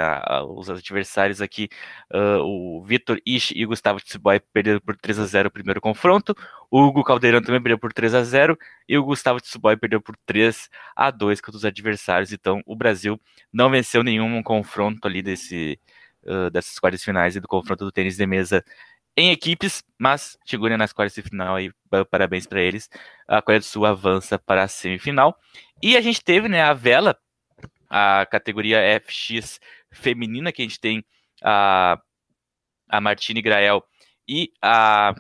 Os 0.57 0.71
adversários 0.71 1.43
aqui, 1.43 1.69
uh, 2.15 2.39
o 2.41 2.85
Vitor 2.85 3.19
Ishi 3.27 3.53
e 3.59 3.65
o 3.65 3.69
Gustavo 3.69 3.99
Tsuboy 4.01 4.39
perderam 4.53 4.79
por 4.81 4.97
3 4.97 5.19
a 5.19 5.27
0 5.27 5.49
o 5.49 5.51
primeiro 5.51 5.81
confronto. 5.81 6.37
O 6.71 6.81
Hugo 6.85 7.03
Caldeirão 7.03 7.43
também 7.43 7.61
perdeu 7.61 7.79
por 7.79 7.93
3 7.93 8.15
a 8.15 8.23
0 8.23 8.57
e 8.89 8.97
o 8.97 9.03
Gustavo 9.03 9.41
Tsuboy 9.41 9.77
perdeu 9.77 10.01
por 10.01 10.17
3 10.25 10.69
a 10.95 11.11
2 11.11 11.41
contra 11.41 11.57
os 11.59 11.65
adversários. 11.65 12.33
Então, 12.33 12.63
o 12.65 12.77
Brasil 12.77 13.21
não 13.53 13.69
venceu 13.71 14.05
nenhum 14.05 14.41
confronto 14.41 15.09
ali 15.09 15.21
desse, 15.21 15.81
uh, 16.25 16.49
dessas 16.51 16.79
quartas 16.79 17.03
finais 17.03 17.35
e 17.35 17.41
do 17.41 17.49
confronto 17.49 17.85
do 17.85 17.91
tênis 17.91 18.17
de 18.17 18.25
mesa 18.25 18.65
em 19.17 19.31
equipes, 19.31 19.83
mas 19.99 20.39
chegou 20.47 20.69
nas 20.77 20.93
quartas 20.93 21.15
de 21.15 21.23
final 21.23 21.57
aí, 21.57 21.71
parabéns 22.11 22.47
para 22.47 22.61
eles. 22.61 22.89
A 23.29 23.43
Coreia 23.43 23.61
do 23.61 23.65
Sul 23.65 23.85
avança 23.85 24.39
para 24.39 24.63
a 24.65 24.69
semifinal. 24.69 25.37
E 25.83 25.97
a 25.97 26.01
gente 26.01 26.23
teve, 26.23 26.49
né, 26.49 26.63
a 26.63 26.73
vela, 26.73 27.19
a 27.89 28.27
categoria 28.27 29.01
FX 29.01 29.61
feminina, 29.91 30.53
que 30.53 30.63
a 30.63 30.65
gente 30.65 30.81
tem 30.81 31.05
a, 31.43 32.01
a 32.89 33.01
Martine 33.01 33.43
Grael 33.43 33.85
e 34.29 34.53
a 34.63 35.15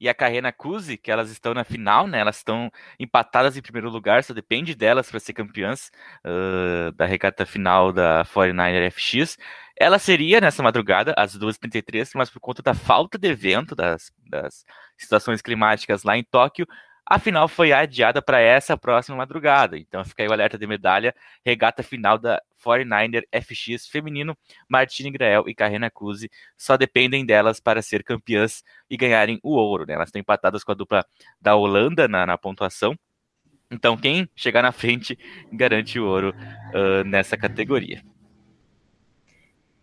e 0.00 0.08
a 0.08 0.14
Carrena 0.14 0.52
Cusi, 0.52 0.96
que 0.96 1.10
elas 1.10 1.30
estão 1.30 1.54
na 1.54 1.64
final, 1.64 2.06
né? 2.06 2.20
Elas 2.20 2.36
estão 2.36 2.70
empatadas 2.98 3.56
em 3.56 3.62
primeiro 3.62 3.90
lugar, 3.90 4.22
só 4.22 4.32
depende 4.32 4.74
delas 4.74 5.10
para 5.10 5.20
ser 5.20 5.32
campeãs 5.32 5.90
uh, 6.24 6.92
da 6.92 7.04
regata 7.04 7.44
final 7.44 7.92
da 7.92 8.24
49er 8.24 8.90
FX. 8.90 9.38
Ela 9.76 9.98
seria 9.98 10.40
nessa 10.40 10.62
madrugada, 10.62 11.14
às 11.16 11.36
2h33, 11.38 12.10
mas 12.14 12.30
por 12.30 12.40
conta 12.40 12.62
da 12.62 12.74
falta 12.74 13.18
de 13.18 13.28
evento, 13.28 13.74
das, 13.74 14.12
das 14.28 14.64
situações 14.96 15.40
climáticas 15.40 16.02
lá 16.02 16.16
em 16.16 16.24
Tóquio, 16.24 16.66
a 17.10 17.18
final 17.18 17.48
foi 17.48 17.72
adiada 17.72 18.20
para 18.20 18.38
essa 18.38 18.76
próxima 18.76 19.16
madrugada. 19.16 19.78
Então 19.78 20.04
fica 20.04 20.22
aí 20.22 20.28
o 20.28 20.32
alerta 20.32 20.58
de 20.58 20.66
medalha, 20.66 21.14
regata 21.44 21.82
final 21.82 22.18
da 22.18 22.42
49er 22.62 23.22
FX 23.32 23.88
feminino, 23.88 24.36
Martine 24.68 25.10
Grael 25.10 25.48
e 25.48 25.54
Carrena 25.54 25.90
Cusi 25.90 26.30
só 26.56 26.76
dependem 26.76 27.24
delas 27.24 27.60
para 27.60 27.80
ser 27.80 28.04
campeãs 28.04 28.62
e 28.90 28.96
ganharem 28.96 29.40
o 29.42 29.54
ouro. 29.54 29.86
Né? 29.86 29.94
Elas 29.94 30.08
estão 30.08 30.20
empatadas 30.20 30.62
com 30.62 30.72
a 30.72 30.74
dupla 30.74 31.02
da 31.40 31.56
Holanda 31.56 32.06
na, 32.06 32.26
na 32.26 32.36
pontuação. 32.36 32.94
Então 33.70 33.96
quem 33.96 34.28
chegar 34.36 34.62
na 34.62 34.72
frente 34.72 35.18
garante 35.50 35.98
o 35.98 36.06
ouro 36.06 36.34
uh, 36.74 37.04
nessa 37.04 37.38
categoria. 37.38 38.02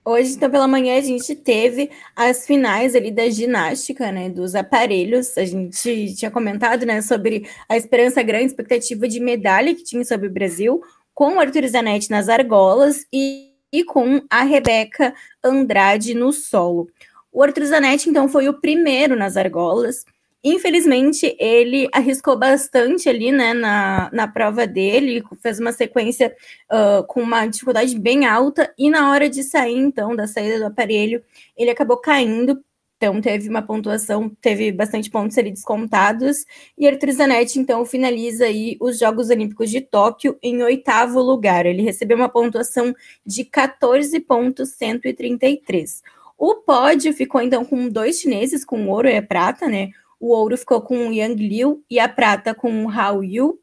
Hoje, 0.08 0.36
então, 0.36 0.52
pela 0.52 0.68
manhã, 0.68 1.00
a 1.00 1.02
gente 1.02 1.34
teve 1.34 1.90
as 2.16 2.46
finais 2.46 2.94
ali 2.94 3.10
da 3.10 3.28
ginástica, 3.28 4.12
né, 4.12 4.30
dos 4.30 4.54
aparelhos. 4.54 5.36
A 5.36 5.44
gente 5.44 6.14
tinha 6.14 6.30
comentado, 6.30 6.86
né, 6.86 7.02
sobre 7.02 7.50
a 7.68 7.76
esperança 7.76 8.22
grande, 8.22 8.46
expectativa 8.46 9.08
de 9.08 9.20
medalha 9.20 9.74
que 9.74 9.84
tinha 9.84 10.06
sobre 10.06 10.28
o 10.28 10.32
Brasil, 10.32 10.80
com 11.12 11.38
o 11.38 11.40
Arthur 11.40 11.68
Zanetti 11.68 12.12
nas 12.12 12.30
argolas 12.30 13.04
e, 13.12 13.52
e 13.74 13.84
com 13.84 14.22
a 14.30 14.44
Rebeca 14.44 15.12
Andrade 15.44 16.14
no 16.14 16.32
solo. 16.32 16.88
O 17.32 17.42
Arthur 17.42 17.66
Zanetti, 17.66 18.08
então, 18.08 18.30
foi 18.30 18.48
o 18.48 18.62
primeiro 18.62 19.16
nas 19.16 19.36
argolas. 19.36 20.06
Infelizmente, 20.48 21.36
ele 21.40 21.90
arriscou 21.92 22.38
bastante 22.38 23.10
ali, 23.10 23.32
né, 23.32 23.52
na, 23.56 24.12
na 24.14 24.28
prova 24.28 24.68
dele, 24.68 25.24
fez 25.42 25.60
uma 25.60 25.72
sequência 25.72 26.36
uh, 26.72 27.04
com 27.08 27.24
uma 27.24 27.48
dificuldade 27.48 27.98
bem 27.98 28.28
alta, 28.28 28.72
e 28.78 28.92
na 28.92 29.10
hora 29.10 29.28
de 29.28 29.42
sair, 29.42 29.75
então, 29.75 30.16
da 30.16 30.28
saída 30.28 30.60
do 30.60 30.66
aparelho, 30.66 31.24
ele 31.58 31.72
acabou 31.72 31.98
caindo, 31.98 32.64
então 32.96 33.20
teve 33.20 33.50
uma 33.50 33.64
pontuação, 33.64 34.30
teve 34.40 34.72
bastante 34.72 35.10
pontos 35.10 35.36
ali 35.36 35.50
descontados, 35.50 36.46
e 36.78 36.88
Arthur 36.88 37.14
Zanetti, 37.14 37.58
então, 37.58 37.84
finaliza 37.84 38.46
aí 38.46 38.78
os 38.80 39.00
Jogos 39.00 39.32
Olímpicos 39.32 39.72
de 39.72 39.82
Tóquio 39.82 40.38
em 40.44 40.62
oitavo 40.62 41.24
lugar, 41.24 41.66
ele 41.66 41.82
recebeu 41.82 42.18
uma 42.18 42.30
pontuação 42.30 42.94
de 43.25 43.46
14.133. 43.46 46.04
O 46.38 46.58
pódio 46.58 47.12
ficou, 47.14 47.42
então, 47.42 47.66
com 47.66 47.90
dois 47.90 48.20
chineses, 48.20 48.64
com 48.64 48.88
ouro 48.88 49.08
e 49.08 49.20
prata, 49.24 49.68
né, 49.68 49.90
o 50.19 50.29
ouro 50.29 50.57
ficou 50.57 50.81
com 50.81 51.07
o 51.07 51.13
Yang 51.13 51.48
Liu 51.48 51.84
e 51.89 52.00
a 52.00 52.07
prata 52.07 52.53
com 52.53 52.86
o 52.86 52.89
Hao 52.89 53.24
Yu. 53.24 53.60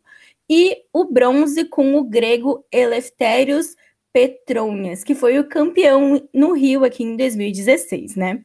E 0.48 0.82
o 0.92 1.04
bronze 1.04 1.64
com 1.64 1.94
o 1.96 2.04
grego 2.04 2.64
Eleftherios 2.70 3.74
Petronias, 4.12 5.02
que 5.02 5.14
foi 5.14 5.38
o 5.38 5.48
campeão 5.48 6.22
no 6.34 6.52
Rio 6.52 6.84
aqui 6.84 7.02
em 7.02 7.16
2016, 7.16 8.16
né? 8.16 8.44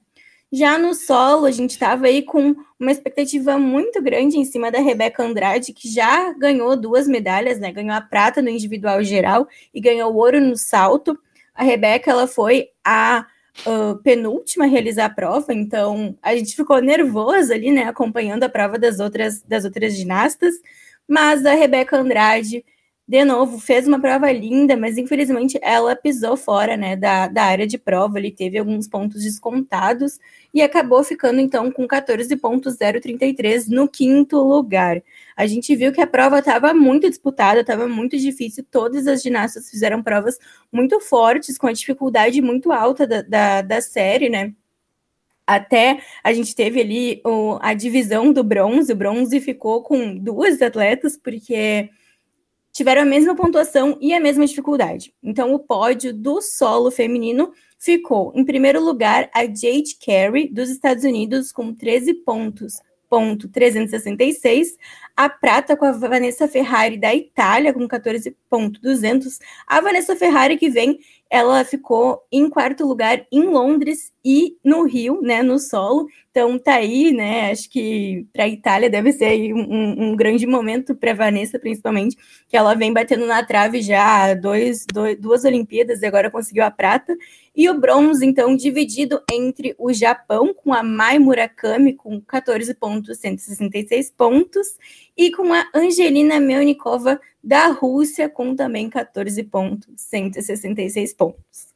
Já 0.51 0.77
no 0.77 0.93
solo, 0.93 1.45
a 1.45 1.51
gente 1.51 1.71
estava 1.71 2.07
aí 2.07 2.21
com 2.21 2.55
uma 2.79 2.91
expectativa 2.91 3.57
muito 3.57 4.01
grande 4.01 4.37
em 4.37 4.45
cima 4.45 4.71
da 4.71 4.79
Rebeca 4.79 5.21
Andrade, 5.21 5.73
que 5.73 5.89
já 5.89 6.31
ganhou 6.33 6.77
duas 6.77 7.05
medalhas, 7.05 7.59
né? 7.59 7.73
Ganhou 7.73 7.93
a 7.93 8.01
prata 8.01 8.41
no 8.41 8.49
individual 8.49 9.03
geral 9.03 9.45
e 9.73 9.81
ganhou 9.81 10.13
o 10.13 10.15
ouro 10.15 10.39
no 10.39 10.55
salto. 10.55 11.19
A 11.53 11.63
Rebeca, 11.63 12.09
ela 12.11 12.27
foi 12.27 12.69
a 12.85 13.27
uh, 13.65 13.97
penúltima 14.03 14.65
a 14.65 14.67
realizar 14.67 15.05
a 15.05 15.09
prova, 15.09 15.53
então 15.53 16.17
a 16.21 16.35
gente 16.35 16.55
ficou 16.55 16.81
nervoso 16.81 17.53
ali, 17.53 17.71
né? 17.71 17.83
Acompanhando 17.83 18.43
a 18.43 18.49
prova 18.49 18.77
das 18.77 18.99
outras, 18.99 19.41
das 19.43 19.65
outras 19.65 19.95
ginastas. 19.95 20.55
Mas 21.07 21.45
a 21.45 21.53
Rebeca 21.53 21.97
Andrade 21.97 22.63
de 23.07 23.23
novo, 23.23 23.57
fez 23.57 23.87
uma 23.87 24.01
prova 24.01 24.29
linda, 24.33 24.75
mas 24.75 24.97
infelizmente 24.97 25.57
ela 25.61 25.95
pisou 25.95 26.35
fora 26.35 26.75
né, 26.75 26.97
da, 26.97 27.29
da 27.29 27.43
área 27.43 27.65
de 27.65 27.77
prova, 27.77 28.19
ele 28.19 28.31
teve 28.31 28.57
alguns 28.57 28.85
pontos 28.85 29.23
descontados 29.23 30.19
e 30.53 30.61
acabou 30.61 31.01
ficando 31.05 31.39
então 31.39 31.71
com 31.71 31.87
14,033 31.87 33.69
no 33.69 33.87
quinto 33.87 34.37
lugar. 34.43 35.01
A 35.37 35.45
gente 35.45 35.75
viu 35.75 35.91
que 35.91 36.01
a 36.01 36.07
prova 36.07 36.39
estava 36.39 36.73
muito 36.73 37.07
disputada, 37.07 37.61
estava 37.61 37.87
muito 37.87 38.17
difícil, 38.17 38.65
todas 38.71 39.05
as 39.05 39.21
ginastas 39.21 39.69
fizeram 39.69 40.01
provas 40.01 40.35
muito 40.71 40.99
fortes, 40.99 41.59
com 41.59 41.67
a 41.67 41.71
dificuldade 41.71 42.41
muito 42.41 42.71
alta 42.71 43.05
da, 43.05 43.21
da, 43.21 43.61
da 43.61 43.79
série, 43.79 44.29
né? 44.29 44.55
Até 45.45 46.01
a 46.23 46.33
gente 46.33 46.55
teve 46.55 46.81
ali 46.81 47.21
o, 47.23 47.59
a 47.61 47.75
divisão 47.75 48.33
do 48.33 48.43
bronze, 48.43 48.91
o 48.91 48.95
bronze 48.95 49.39
ficou 49.39 49.83
com 49.83 50.17
duas 50.17 50.59
atletas, 50.59 51.15
porque 51.15 51.87
tiveram 52.73 53.03
a 53.03 53.05
mesma 53.05 53.35
pontuação 53.35 53.95
e 54.01 54.15
a 54.15 54.19
mesma 54.19 54.45
dificuldade. 54.45 55.13
Então, 55.21 55.53
o 55.53 55.59
pódio 55.59 56.13
do 56.13 56.41
solo 56.41 56.89
feminino 56.89 57.51
ficou, 57.77 58.33
em 58.35 58.43
primeiro 58.43 58.83
lugar, 58.83 59.29
a 59.35 59.45
Jade 59.45 59.97
Carey, 60.03 60.49
dos 60.49 60.69
Estados 60.69 61.03
Unidos, 61.03 61.51
com 61.51 61.73
13 61.73 62.15
pontos. 62.15 62.81
Ponto 63.09 63.47
366, 63.47 64.77
a 65.15 65.29
prata 65.29 65.77
com 65.77 65.85
a 65.85 65.93
Vanessa 65.93 66.47
Ferrari 66.47 66.97
da 66.97 67.15
Itália 67.15 67.73
com 67.73 67.87
14.200. 67.87 69.39
A 69.65 69.79
Vanessa 69.79 70.15
Ferrari 70.15 70.57
que 70.57 70.69
vem 70.69 70.99
ela 71.29 71.63
ficou 71.65 72.21
em 72.31 72.49
quarto 72.49 72.85
lugar 72.85 73.25
em 73.31 73.43
Londres 73.43 74.13
e 74.23 74.57
no 74.63 74.83
Rio, 74.83 75.21
né, 75.21 75.43
no 75.43 75.59
solo. 75.59 76.07
Então 76.31 76.57
tá 76.57 76.75
aí, 76.75 77.11
né? 77.11 77.51
Acho 77.51 77.69
que 77.69 78.25
para 78.31 78.43
a 78.43 78.47
Itália 78.47 78.89
deve 78.89 79.11
ser 79.11 79.53
um, 79.53 80.11
um 80.11 80.15
grande 80.15 80.45
momento 80.45 80.95
para 80.95 81.13
Vanessa, 81.13 81.59
principalmente, 81.59 82.15
que 82.47 82.55
ela 82.55 82.75
vem 82.75 82.93
batendo 82.93 83.25
na 83.25 83.43
trave 83.43 83.81
já 83.81 84.33
dois, 84.33 84.85
dois, 84.85 85.19
duas 85.19 85.43
Olimpíadas 85.43 86.01
e 86.01 86.05
agora 86.05 86.31
conseguiu 86.31 86.63
a 86.63 86.71
prata. 86.71 87.15
E 87.57 87.67
o 87.67 87.73
bronze, 87.73 88.23
então, 88.23 88.55
dividido 88.55 89.19
entre 89.33 89.73
o 89.79 89.91
Japão, 89.91 90.53
com 90.53 90.71
a 90.71 90.83
Mai 90.83 91.17
Murakami, 91.17 91.93
com 91.93 92.21
14,166 92.21 94.11
pontos, 94.11 94.77
e 95.17 95.31
com 95.31 95.51
a 95.51 95.67
Angelina 95.73 96.39
Melnikova 96.39 97.19
da 97.43 97.65
Rússia, 97.69 98.29
com 98.29 98.55
também 98.55 98.91
14 98.91 99.43
pontos, 99.45 99.89
166 99.97 101.15
pontos. 101.15 101.73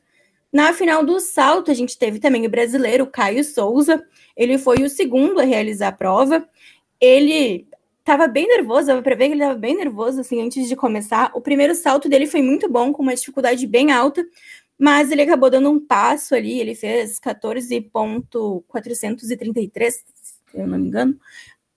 Na 0.53 0.71
final 0.71 1.03
do 1.03 1.19
salto, 1.19 1.71
a 1.71 1.73
gente 1.73 1.97
teve 1.97 2.19
também 2.19 2.45
o 2.45 2.50
brasileiro 2.50 3.07
Caio 3.07 3.43
Souza. 3.43 4.05
Ele 4.38 4.59
foi 4.59 4.83
o 4.83 4.89
segundo 4.89 5.39
a 5.39 5.43
realizar 5.43 5.88
a 5.88 5.93
prova. 5.93 6.47
Ele 7.00 7.65
estava 8.01 8.27
bem 8.27 8.47
nervoso, 8.47 8.88
dava 8.88 9.01
para 9.01 9.15
ver 9.15 9.27
que 9.27 9.33
ele 9.33 9.41
estava 9.41 9.57
bem 9.57 9.75
nervoso 9.75 10.21
assim 10.21 10.41
antes 10.41 10.67
de 10.67 10.75
começar. 10.75 11.31
O 11.33 11.41
primeiro 11.41 11.73
salto 11.73 12.09
dele 12.09 12.27
foi 12.27 12.41
muito 12.41 12.69
bom, 12.69 12.91
com 12.91 13.01
uma 13.01 13.15
dificuldade 13.15 13.65
bem 13.65 13.91
alta, 13.91 14.25
mas 14.81 15.11
ele 15.11 15.21
acabou 15.21 15.51
dando 15.51 15.69
um 15.69 15.79
passo 15.79 16.33
ali, 16.33 16.59
ele 16.59 16.73
fez 16.73 17.19
14.433, 17.19 19.91
se 19.91 20.03
eu 20.55 20.65
não 20.65 20.79
me 20.79 20.88
engano, 20.88 21.19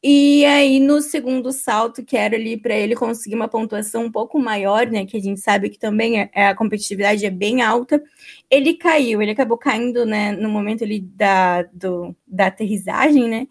e 0.03 0.45
aí, 0.47 0.81
no 0.81 1.01
segundo 1.01 1.51
salto, 1.51 2.05
que 2.05 2.17
era 2.17 2.37
ali 2.37 2.59
para 2.59 2.75
ele 2.75 2.95
conseguir 2.95 3.35
uma 3.35 3.49
pontuação 3.49 4.05
um 4.05 4.13
pouco 4.13 4.39
maior, 4.39 4.87
né? 4.87 5.07
Que 5.07 5.17
a 5.17 5.21
gente 5.21 5.41
sabe 5.41 5.71
que 5.71 5.79
também 5.79 6.21
é, 6.21 6.31
é, 6.35 6.49
a 6.49 6.55
competitividade 6.55 7.25
é 7.25 7.31
bem 7.31 7.63
alta, 7.63 8.03
ele 8.51 8.75
caiu, 8.75 9.23
ele 9.23 9.31
acabou 9.33 9.57
caindo, 9.59 10.05
né, 10.05 10.33
no 10.33 10.51
momento 10.51 10.85
ali 10.85 11.01
da, 11.01 11.63
do, 11.73 12.15
da 12.27 12.47
aterrissagem, 12.49 13.29
né? 13.29 13.47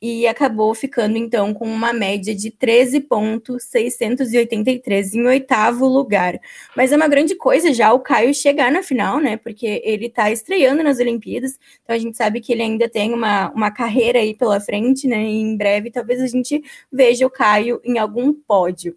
E 0.00 0.26
acabou 0.26 0.74
ficando 0.74 1.16
então 1.16 1.54
com 1.54 1.66
uma 1.66 1.92
média 1.92 2.34
de 2.34 2.50
13,683 2.50 5.14
em 5.14 5.26
oitavo 5.26 5.86
lugar. 5.86 6.40
Mas 6.76 6.92
é 6.92 6.96
uma 6.96 7.08
grande 7.08 7.34
coisa 7.34 7.72
já 7.72 7.92
o 7.92 8.00
Caio 8.00 8.34
chegar 8.34 8.70
na 8.70 8.82
final, 8.82 9.18
né? 9.20 9.38
Porque 9.38 9.80
ele 9.84 10.06
está 10.06 10.30
estreando 10.30 10.82
nas 10.82 10.98
Olimpíadas, 10.98 11.58
então 11.82 11.96
a 11.96 11.98
gente 11.98 12.16
sabe 12.16 12.40
que 12.40 12.52
ele 12.52 12.62
ainda 12.62 12.88
tem 12.88 13.12
uma, 13.14 13.50
uma 13.50 13.70
carreira 13.70 14.18
aí 14.18 14.34
pela 14.34 14.60
frente, 14.60 15.06
né? 15.06 15.22
E 15.24 15.40
em 15.40 15.56
breve 15.56 15.90
talvez 15.90 16.20
a 16.20 16.26
gente 16.26 16.62
veja 16.92 17.26
o 17.26 17.30
Caio 17.30 17.80
em 17.84 17.98
algum 17.98 18.32
pódio. 18.32 18.96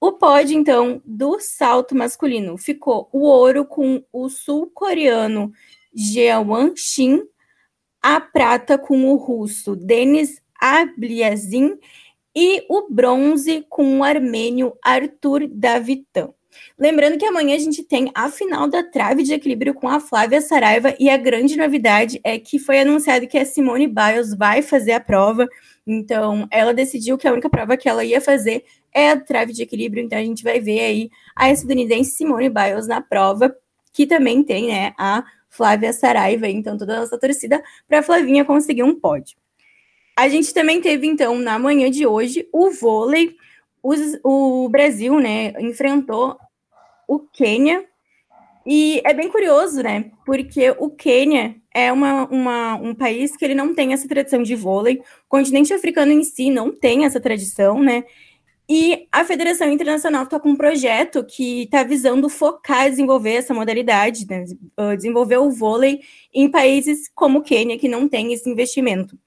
O 0.00 0.12
pódio, 0.12 0.58
então, 0.58 1.00
do 1.04 1.38
salto 1.40 1.94
masculino 1.94 2.58
ficou 2.58 3.08
o 3.12 3.20
ouro 3.20 3.64
com 3.64 4.02
o 4.12 4.28
sul-coreano 4.28 5.52
Jewan 5.94 6.72
Shin 6.76 7.22
a 8.04 8.20
prata 8.20 8.76
com 8.76 9.10
o 9.10 9.16
russo 9.16 9.74
Denis 9.74 10.38
Abliazin 10.60 11.78
e 12.36 12.62
o 12.68 12.86
bronze 12.90 13.64
com 13.66 14.00
o 14.00 14.04
armênio 14.04 14.74
Arthur 14.84 15.48
Davitan. 15.48 16.28
Lembrando 16.78 17.16
que 17.16 17.24
amanhã 17.24 17.56
a 17.56 17.58
gente 17.58 17.82
tem 17.82 18.10
a 18.14 18.28
final 18.28 18.68
da 18.68 18.82
trave 18.82 19.22
de 19.22 19.32
equilíbrio 19.32 19.72
com 19.72 19.88
a 19.88 19.98
Flávia 20.00 20.42
Saraiva 20.42 20.94
e 21.00 21.08
a 21.08 21.16
grande 21.16 21.56
novidade 21.56 22.20
é 22.22 22.38
que 22.38 22.58
foi 22.58 22.78
anunciado 22.78 23.26
que 23.26 23.38
a 23.38 23.46
Simone 23.46 23.86
Biles 23.86 24.34
vai 24.36 24.60
fazer 24.60 24.92
a 24.92 25.00
prova. 25.00 25.48
Então, 25.86 26.46
ela 26.50 26.74
decidiu 26.74 27.16
que 27.16 27.26
a 27.26 27.32
única 27.32 27.48
prova 27.48 27.74
que 27.74 27.88
ela 27.88 28.04
ia 28.04 28.20
fazer 28.20 28.66
é 28.92 29.12
a 29.12 29.18
trave 29.18 29.54
de 29.54 29.62
equilíbrio. 29.62 30.04
Então, 30.04 30.18
a 30.18 30.22
gente 30.22 30.44
vai 30.44 30.60
ver 30.60 30.80
aí 30.80 31.10
a 31.34 31.50
estadunidense 31.50 32.10
Simone 32.10 32.50
Biles 32.50 32.86
na 32.86 33.00
prova, 33.00 33.56
que 33.94 34.06
também 34.06 34.44
tem, 34.44 34.66
né, 34.66 34.92
a 34.98 35.24
Flávia 35.56 35.92
Saraiva, 35.92 36.48
então 36.48 36.76
toda 36.76 36.96
a 36.96 37.00
nossa 37.00 37.18
torcida 37.18 37.62
para 37.88 38.00
a 38.00 38.02
Flavinha 38.02 38.44
conseguir 38.44 38.82
um 38.82 38.98
pódio. 38.98 39.36
A 40.16 40.28
gente 40.28 40.52
também 40.52 40.80
teve, 40.80 41.06
então, 41.06 41.38
na 41.38 41.58
manhã 41.58 41.90
de 41.90 42.06
hoje, 42.06 42.48
o 42.52 42.70
vôlei. 42.70 43.36
Os, 43.82 44.18
o 44.24 44.68
Brasil, 44.68 45.20
né, 45.20 45.52
enfrentou 45.60 46.38
o 47.06 47.18
Quênia. 47.18 47.84
E 48.66 49.02
é 49.04 49.12
bem 49.12 49.28
curioso, 49.28 49.82
né? 49.82 50.10
Porque 50.24 50.70
o 50.78 50.88
Quênia 50.88 51.56
é 51.72 51.92
uma, 51.92 52.24
uma, 52.26 52.74
um 52.76 52.94
país 52.94 53.36
que 53.36 53.44
ele 53.44 53.54
não 53.54 53.74
tem 53.74 53.92
essa 53.92 54.08
tradição 54.08 54.42
de 54.42 54.54
vôlei. 54.54 55.00
O 55.26 55.28
continente 55.28 55.74
africano 55.74 56.12
em 56.12 56.24
si 56.24 56.50
não 56.50 56.72
tem 56.72 57.04
essa 57.04 57.20
tradição, 57.20 57.82
né? 57.82 58.04
E 58.68 59.06
a 59.12 59.24
Federação 59.24 59.70
Internacional 59.70 60.24
está 60.24 60.40
com 60.40 60.50
um 60.50 60.56
projeto 60.56 61.22
que 61.22 61.64
está 61.64 61.82
visando 61.82 62.30
focar 62.30 62.86
e 62.86 62.90
desenvolver 62.90 63.34
essa 63.34 63.52
modalidade, 63.52 64.26
né? 64.26 64.44
Ah, 64.76 64.94
desenvolver 64.94 65.36
o 65.36 65.50
vôlei 65.50 66.00
em 66.32 66.50
países 66.50 67.10
como 67.14 67.40
o 67.40 67.42
Quênia, 67.42 67.78
que 67.78 67.88
não 67.88 68.08
tem 68.08 68.32
esse 68.32 68.48
investimento. 68.48 69.18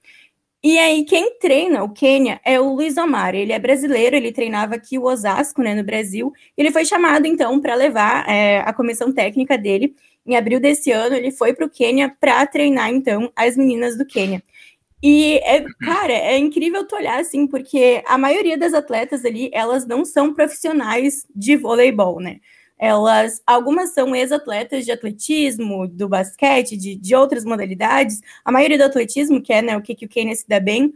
E 0.63 0.77
aí, 0.79 1.05
quem 1.05 1.37
treina 1.37 1.83
o 1.83 1.93
Quênia 1.93 2.41
é 2.43 2.59
o 2.59 2.73
Luiz 2.73 2.97
Omar. 2.97 3.35
Ele 3.35 3.53
é 3.53 3.59
brasileiro, 3.59 4.15
ele 4.15 4.31
treinava 4.31 4.75
aqui 4.75 4.97
o 4.97 5.03
Osasco, 5.03 5.61
né, 5.61 5.75
no 5.75 5.83
Brasil. 5.83 6.33
Ele 6.57 6.71
foi 6.71 6.83
chamado, 6.83 7.27
então, 7.27 7.59
para 7.61 7.75
levar 7.75 8.27
é, 8.27 8.59
a 8.61 8.73
comissão 8.73 9.13
técnica 9.13 9.55
dele. 9.57 9.95
Em 10.25 10.35
abril 10.35 10.59
desse 10.59 10.91
ano, 10.91 11.15
ele 11.15 11.31
foi 11.31 11.53
para 11.53 11.65
o 11.65 11.69
Quênia 11.69 12.13
para 12.19 12.45
treinar, 12.47 12.89
então, 12.89 13.31
as 13.35 13.55
meninas 13.55 13.97
do 13.97 14.05
Quênia. 14.05 14.43
E, 15.01 15.37
é, 15.37 15.63
cara, 15.81 16.13
é 16.13 16.37
incrível 16.37 16.85
tu 16.87 16.95
olhar 16.95 17.19
assim, 17.19 17.45
porque 17.47 18.03
a 18.07 18.17
maioria 18.17 18.57
das 18.57 18.73
atletas 18.73 19.23
ali, 19.23 19.49
elas 19.53 19.85
não 19.85 20.03
são 20.03 20.33
profissionais 20.33 21.25
de 21.35 21.55
voleibol, 21.55 22.19
né? 22.19 22.39
Elas, 22.79 23.41
algumas 23.45 23.93
são 23.93 24.15
ex-atletas 24.15 24.85
de 24.85 24.91
atletismo, 24.91 25.87
do 25.87 26.07
basquete, 26.07 26.77
de, 26.77 26.95
de 26.95 27.15
outras 27.15 27.43
modalidades. 27.43 28.21
A 28.45 28.51
maioria 28.51 28.77
do 28.77 28.83
atletismo, 28.83 29.41
que 29.41 29.51
é 29.51 29.61
né, 29.61 29.77
o 29.77 29.81
que, 29.81 29.95
que 29.95 30.05
o 30.05 30.09
Kenya 30.09 30.35
se 30.35 30.47
dá 30.47 30.59
bem, 30.59 30.93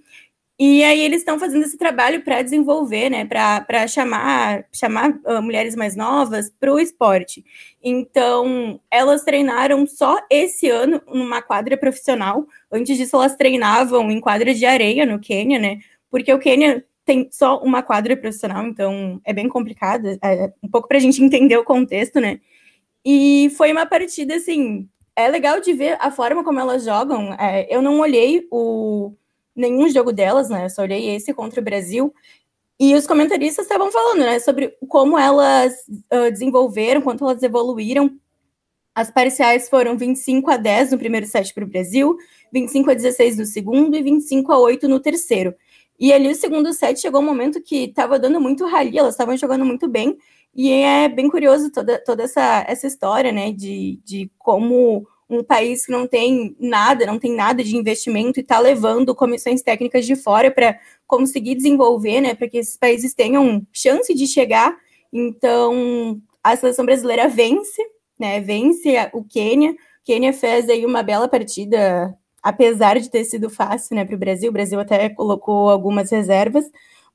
e 0.63 0.83
aí 0.83 1.01
eles 1.01 1.21
estão 1.21 1.39
fazendo 1.39 1.63
esse 1.65 1.75
trabalho 1.75 2.21
para 2.21 2.43
desenvolver, 2.43 3.09
né, 3.09 3.25
para 3.25 3.87
chamar, 3.87 4.63
chamar 4.71 5.09
uh, 5.09 5.41
mulheres 5.41 5.75
mais 5.75 5.95
novas 5.95 6.51
para 6.51 6.71
o 6.71 6.79
esporte. 6.79 7.43
Então, 7.81 8.79
elas 8.91 9.23
treinaram 9.23 9.87
só 9.87 10.19
esse 10.29 10.69
ano 10.69 11.01
numa 11.07 11.41
quadra 11.41 11.75
profissional. 11.75 12.45
Antes 12.71 12.95
disso, 12.95 13.15
elas 13.15 13.35
treinavam 13.35 14.11
em 14.11 14.21
quadra 14.21 14.53
de 14.53 14.63
areia 14.63 15.03
no 15.03 15.17
Quênia, 15.19 15.57
né? 15.57 15.79
Porque 16.11 16.31
o 16.31 16.37
Quênia 16.37 16.85
tem 17.03 17.27
só 17.31 17.59
uma 17.63 17.81
quadra 17.81 18.15
profissional, 18.15 18.63
então 18.67 19.19
é 19.25 19.33
bem 19.33 19.49
complicado, 19.49 20.09
é 20.23 20.53
um 20.61 20.69
pouco 20.69 20.87
para 20.87 20.97
a 20.97 21.01
gente 21.01 21.23
entender 21.23 21.57
o 21.57 21.63
contexto, 21.63 22.19
né? 22.19 22.39
E 23.03 23.51
foi 23.57 23.71
uma 23.71 23.87
partida 23.87 24.35
assim, 24.35 24.87
é 25.15 25.27
legal 25.27 25.59
de 25.59 25.73
ver 25.73 25.97
a 25.99 26.11
forma 26.11 26.43
como 26.43 26.59
elas 26.59 26.83
jogam. 26.85 27.33
É, 27.33 27.65
eu 27.75 27.81
não 27.81 27.99
olhei 27.99 28.47
o 28.51 29.15
nenhum 29.61 29.87
jogo 29.89 30.11
delas, 30.11 30.49
né? 30.49 30.65
Eu 30.65 30.69
só 30.69 30.81
olhei 30.81 31.15
esse 31.15 31.33
contra 31.33 31.61
o 31.61 31.63
Brasil. 31.63 32.13
E 32.79 32.95
os 32.95 33.05
comentaristas 33.05 33.65
estavam 33.65 33.91
falando, 33.91 34.21
né, 34.21 34.39
sobre 34.39 34.75
como 34.89 35.15
elas 35.15 35.71
uh, 36.11 36.31
desenvolveram, 36.31 36.99
quanto 36.99 37.23
elas 37.23 37.43
evoluíram. 37.43 38.17
As 38.95 39.11
parciais 39.11 39.69
foram 39.69 39.95
25 39.95 40.49
a 40.49 40.57
10 40.57 40.91
no 40.91 40.97
primeiro 40.97 41.27
set 41.27 41.53
para 41.53 41.63
o 41.63 41.67
Brasil, 41.67 42.17
25 42.51 42.89
a 42.89 42.93
16 42.95 43.37
no 43.37 43.45
segundo 43.45 43.95
e 43.95 44.01
25 44.01 44.51
a 44.51 44.57
8 44.57 44.87
no 44.87 44.99
terceiro. 44.99 45.53
E 45.99 46.11
ali 46.11 46.27
o 46.27 46.33
segundo 46.33 46.73
set 46.73 46.99
chegou 46.99 47.21
um 47.21 47.25
momento 47.25 47.61
que 47.61 47.83
estava 47.83 48.17
dando 48.17 48.41
muito 48.41 48.65
rally, 48.65 48.97
elas 48.97 49.13
estavam 49.13 49.37
jogando 49.37 49.63
muito 49.63 49.87
bem, 49.87 50.17
e 50.55 50.71
é 50.71 51.07
bem 51.07 51.29
curioso 51.29 51.71
toda, 51.71 52.03
toda 52.03 52.23
essa, 52.23 52.65
essa 52.67 52.87
história, 52.87 53.31
né, 53.31 53.51
de, 53.51 53.99
de 54.03 54.31
como 54.39 55.07
um 55.31 55.41
país 55.41 55.85
que 55.85 55.91
não 55.93 56.05
tem 56.05 56.53
nada, 56.59 57.05
não 57.05 57.17
tem 57.17 57.33
nada 57.33 57.63
de 57.63 57.77
investimento 57.77 58.37
e 58.39 58.41
está 58.41 58.59
levando 58.59 59.15
comissões 59.15 59.61
técnicas 59.61 60.05
de 60.05 60.13
fora 60.13 60.51
para 60.51 60.77
conseguir 61.07 61.55
desenvolver, 61.55 62.19
né, 62.19 62.35
para 62.35 62.49
que 62.49 62.57
esses 62.57 62.75
países 62.75 63.13
tenham 63.13 63.65
chance 63.71 64.13
de 64.13 64.27
chegar. 64.27 64.75
Então, 65.11 66.19
a 66.43 66.55
seleção 66.57 66.85
brasileira 66.85 67.29
vence, 67.29 67.81
né, 68.19 68.41
vence 68.41 68.93
o 69.13 69.23
Quênia. 69.23 69.71
O 69.71 69.75
Quênia 70.03 70.33
fez 70.33 70.67
aí 70.67 70.85
uma 70.85 71.01
bela 71.01 71.29
partida, 71.29 72.13
apesar 72.43 72.99
de 72.99 73.09
ter 73.09 73.23
sido 73.23 73.49
fácil, 73.49 73.95
né, 73.95 74.03
para 74.03 74.15
o 74.15 74.19
Brasil. 74.19 74.49
O 74.49 74.53
Brasil 74.53 74.79
até 74.81 75.07
colocou 75.07 75.69
algumas 75.69 76.11
reservas, 76.11 76.65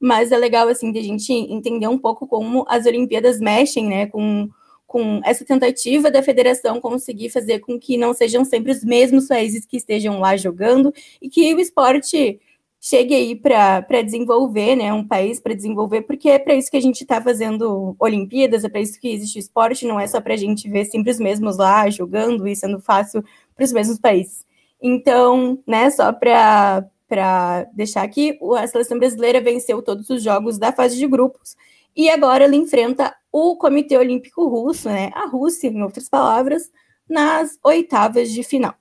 mas 0.00 0.32
é 0.32 0.38
legal, 0.38 0.68
assim, 0.68 0.90
de 0.90 0.98
a 0.98 1.02
gente 1.02 1.30
entender 1.32 1.86
um 1.86 1.98
pouco 1.98 2.26
como 2.26 2.64
as 2.66 2.86
Olimpíadas 2.86 3.38
mexem, 3.40 3.86
né, 3.86 4.06
com 4.06 4.48
com 4.86 5.20
essa 5.24 5.44
tentativa 5.44 6.10
da 6.10 6.22
federação 6.22 6.80
conseguir 6.80 7.30
fazer 7.30 7.58
com 7.58 7.78
que 7.78 7.96
não 7.96 8.14
sejam 8.14 8.44
sempre 8.44 8.70
os 8.72 8.84
mesmos 8.84 9.26
países 9.26 9.66
que 9.66 9.76
estejam 9.76 10.20
lá 10.20 10.36
jogando 10.36 10.94
e 11.20 11.28
que 11.28 11.54
o 11.54 11.60
esporte 11.60 12.40
chegue 12.80 13.14
aí 13.14 13.34
para 13.34 14.02
desenvolver, 14.04 14.76
né, 14.76 14.92
um 14.92 15.04
país 15.04 15.40
para 15.40 15.54
desenvolver, 15.54 16.02
porque 16.02 16.28
é 16.28 16.38
para 16.38 16.54
isso 16.54 16.70
que 16.70 16.76
a 16.76 16.80
gente 16.80 17.00
está 17.00 17.20
fazendo 17.20 17.96
Olimpíadas, 17.98 18.62
é 18.62 18.68
para 18.68 18.80
isso 18.80 19.00
que 19.00 19.08
existe 19.08 19.40
esporte, 19.40 19.86
não 19.86 19.98
é 19.98 20.06
só 20.06 20.20
para 20.20 20.34
a 20.34 20.36
gente 20.36 20.68
ver 20.68 20.84
sempre 20.84 21.10
os 21.10 21.18
mesmos 21.18 21.56
lá 21.56 21.90
jogando 21.90 22.46
e 22.46 22.54
sendo 22.54 22.78
fácil 22.78 23.24
para 23.56 23.64
os 23.64 23.72
mesmos 23.72 23.98
países. 23.98 24.46
Então, 24.80 25.58
né, 25.66 25.90
só 25.90 26.12
para 26.12 27.64
deixar 27.74 28.02
aqui, 28.02 28.38
a 28.56 28.66
seleção 28.68 28.98
brasileira 29.00 29.40
venceu 29.40 29.82
todos 29.82 30.08
os 30.08 30.22
jogos 30.22 30.56
da 30.56 30.70
fase 30.70 30.96
de 30.96 31.08
grupos 31.08 31.56
e 31.96 32.10
agora 32.10 32.44
ele 32.44 32.56
enfrenta 32.56 33.16
o 33.32 33.56
Comitê 33.56 33.96
Olímpico 33.96 34.46
Russo, 34.48 34.88
né, 34.88 35.10
a 35.14 35.26
Rússia, 35.26 35.68
em 35.68 35.82
outras 35.82 36.08
palavras, 36.08 36.70
nas 37.08 37.58
oitavas 37.64 38.30
de 38.30 38.42
final. 38.42 38.74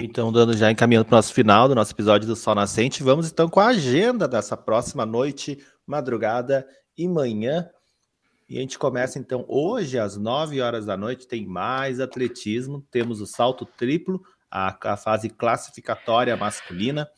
Então, 0.00 0.32
dando 0.32 0.56
já 0.56 0.70
encaminhando 0.70 1.06
para 1.06 1.14
o 1.14 1.18
nosso 1.18 1.34
final 1.34 1.68
do 1.68 1.74
nosso 1.74 1.92
episódio 1.92 2.26
do 2.26 2.36
Sol 2.36 2.54
Nascente, 2.54 3.02
vamos 3.02 3.30
então 3.30 3.48
com 3.48 3.58
a 3.58 3.66
agenda 3.66 4.28
dessa 4.28 4.56
próxima 4.56 5.04
noite, 5.04 5.58
madrugada 5.84 6.66
e 6.96 7.08
manhã. 7.08 7.68
E 8.48 8.56
a 8.56 8.60
gente 8.60 8.78
começa 8.78 9.18
então 9.18 9.44
hoje 9.48 9.98
às 9.98 10.16
9 10.16 10.60
horas 10.60 10.86
da 10.86 10.96
noite, 10.96 11.26
tem 11.26 11.44
mais 11.44 11.98
atletismo, 11.98 12.86
temos 12.90 13.20
o 13.20 13.26
salto 13.26 13.66
triplo, 13.66 14.22
a, 14.50 14.92
a 14.92 14.96
fase 14.96 15.28
classificatória 15.28 16.36
masculina. 16.36 17.08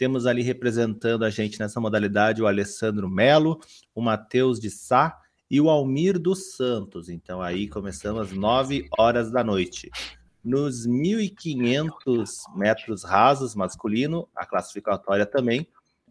Temos 0.00 0.24
ali 0.24 0.40
representando 0.40 1.26
a 1.26 1.30
gente 1.30 1.60
nessa 1.60 1.78
modalidade 1.78 2.40
o 2.40 2.46
Alessandro 2.46 3.06
Melo, 3.06 3.60
o 3.94 4.00
Matheus 4.00 4.58
de 4.58 4.70
Sá 4.70 5.14
e 5.50 5.60
o 5.60 5.68
Almir 5.68 6.18
dos 6.18 6.56
Santos. 6.56 7.10
Então 7.10 7.42
aí 7.42 7.68
começamos 7.68 8.22
às 8.22 8.32
9 8.32 8.88
horas 8.98 9.30
da 9.30 9.44
noite. 9.44 9.90
Nos 10.42 10.88
1.500 10.88 12.30
metros 12.56 13.04
rasos 13.04 13.54
masculino, 13.54 14.26
a 14.34 14.46
classificatória 14.46 15.26
também, 15.26 15.68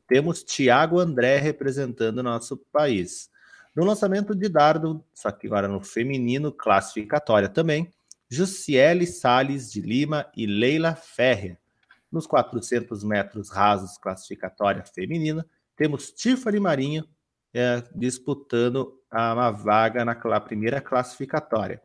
temos 0.07 0.43
Tiago 0.43 0.99
André 0.99 1.39
representando 1.39 2.21
nosso 2.21 2.57
país. 2.71 3.31
No 3.75 3.83
lançamento 3.83 4.35
de 4.35 4.47
dardo, 4.49 5.03
só 5.15 5.31
que 5.31 5.47
agora 5.47 5.67
no 5.67 5.81
feminino, 5.81 6.51
classificatória 6.51 7.49
também, 7.49 7.91
Jussiele 8.29 9.07
Sales 9.07 9.71
de 9.71 9.81
Lima 9.81 10.27
e 10.37 10.45
Leila 10.45 10.93
Ferrer. 10.93 11.57
Nos 12.11 12.25
400 12.25 13.03
metros 13.03 13.49
rasos, 13.49 13.97
classificatória 13.97 14.83
feminina, 14.83 15.45
temos 15.75 16.11
Tiffany 16.11 16.59
Marinho 16.59 17.07
é, 17.53 17.83
disputando 17.95 18.99
uma 19.11 19.51
vaga 19.51 20.03
na 20.05 20.39
primeira 20.39 20.81
classificatória. 20.81 21.81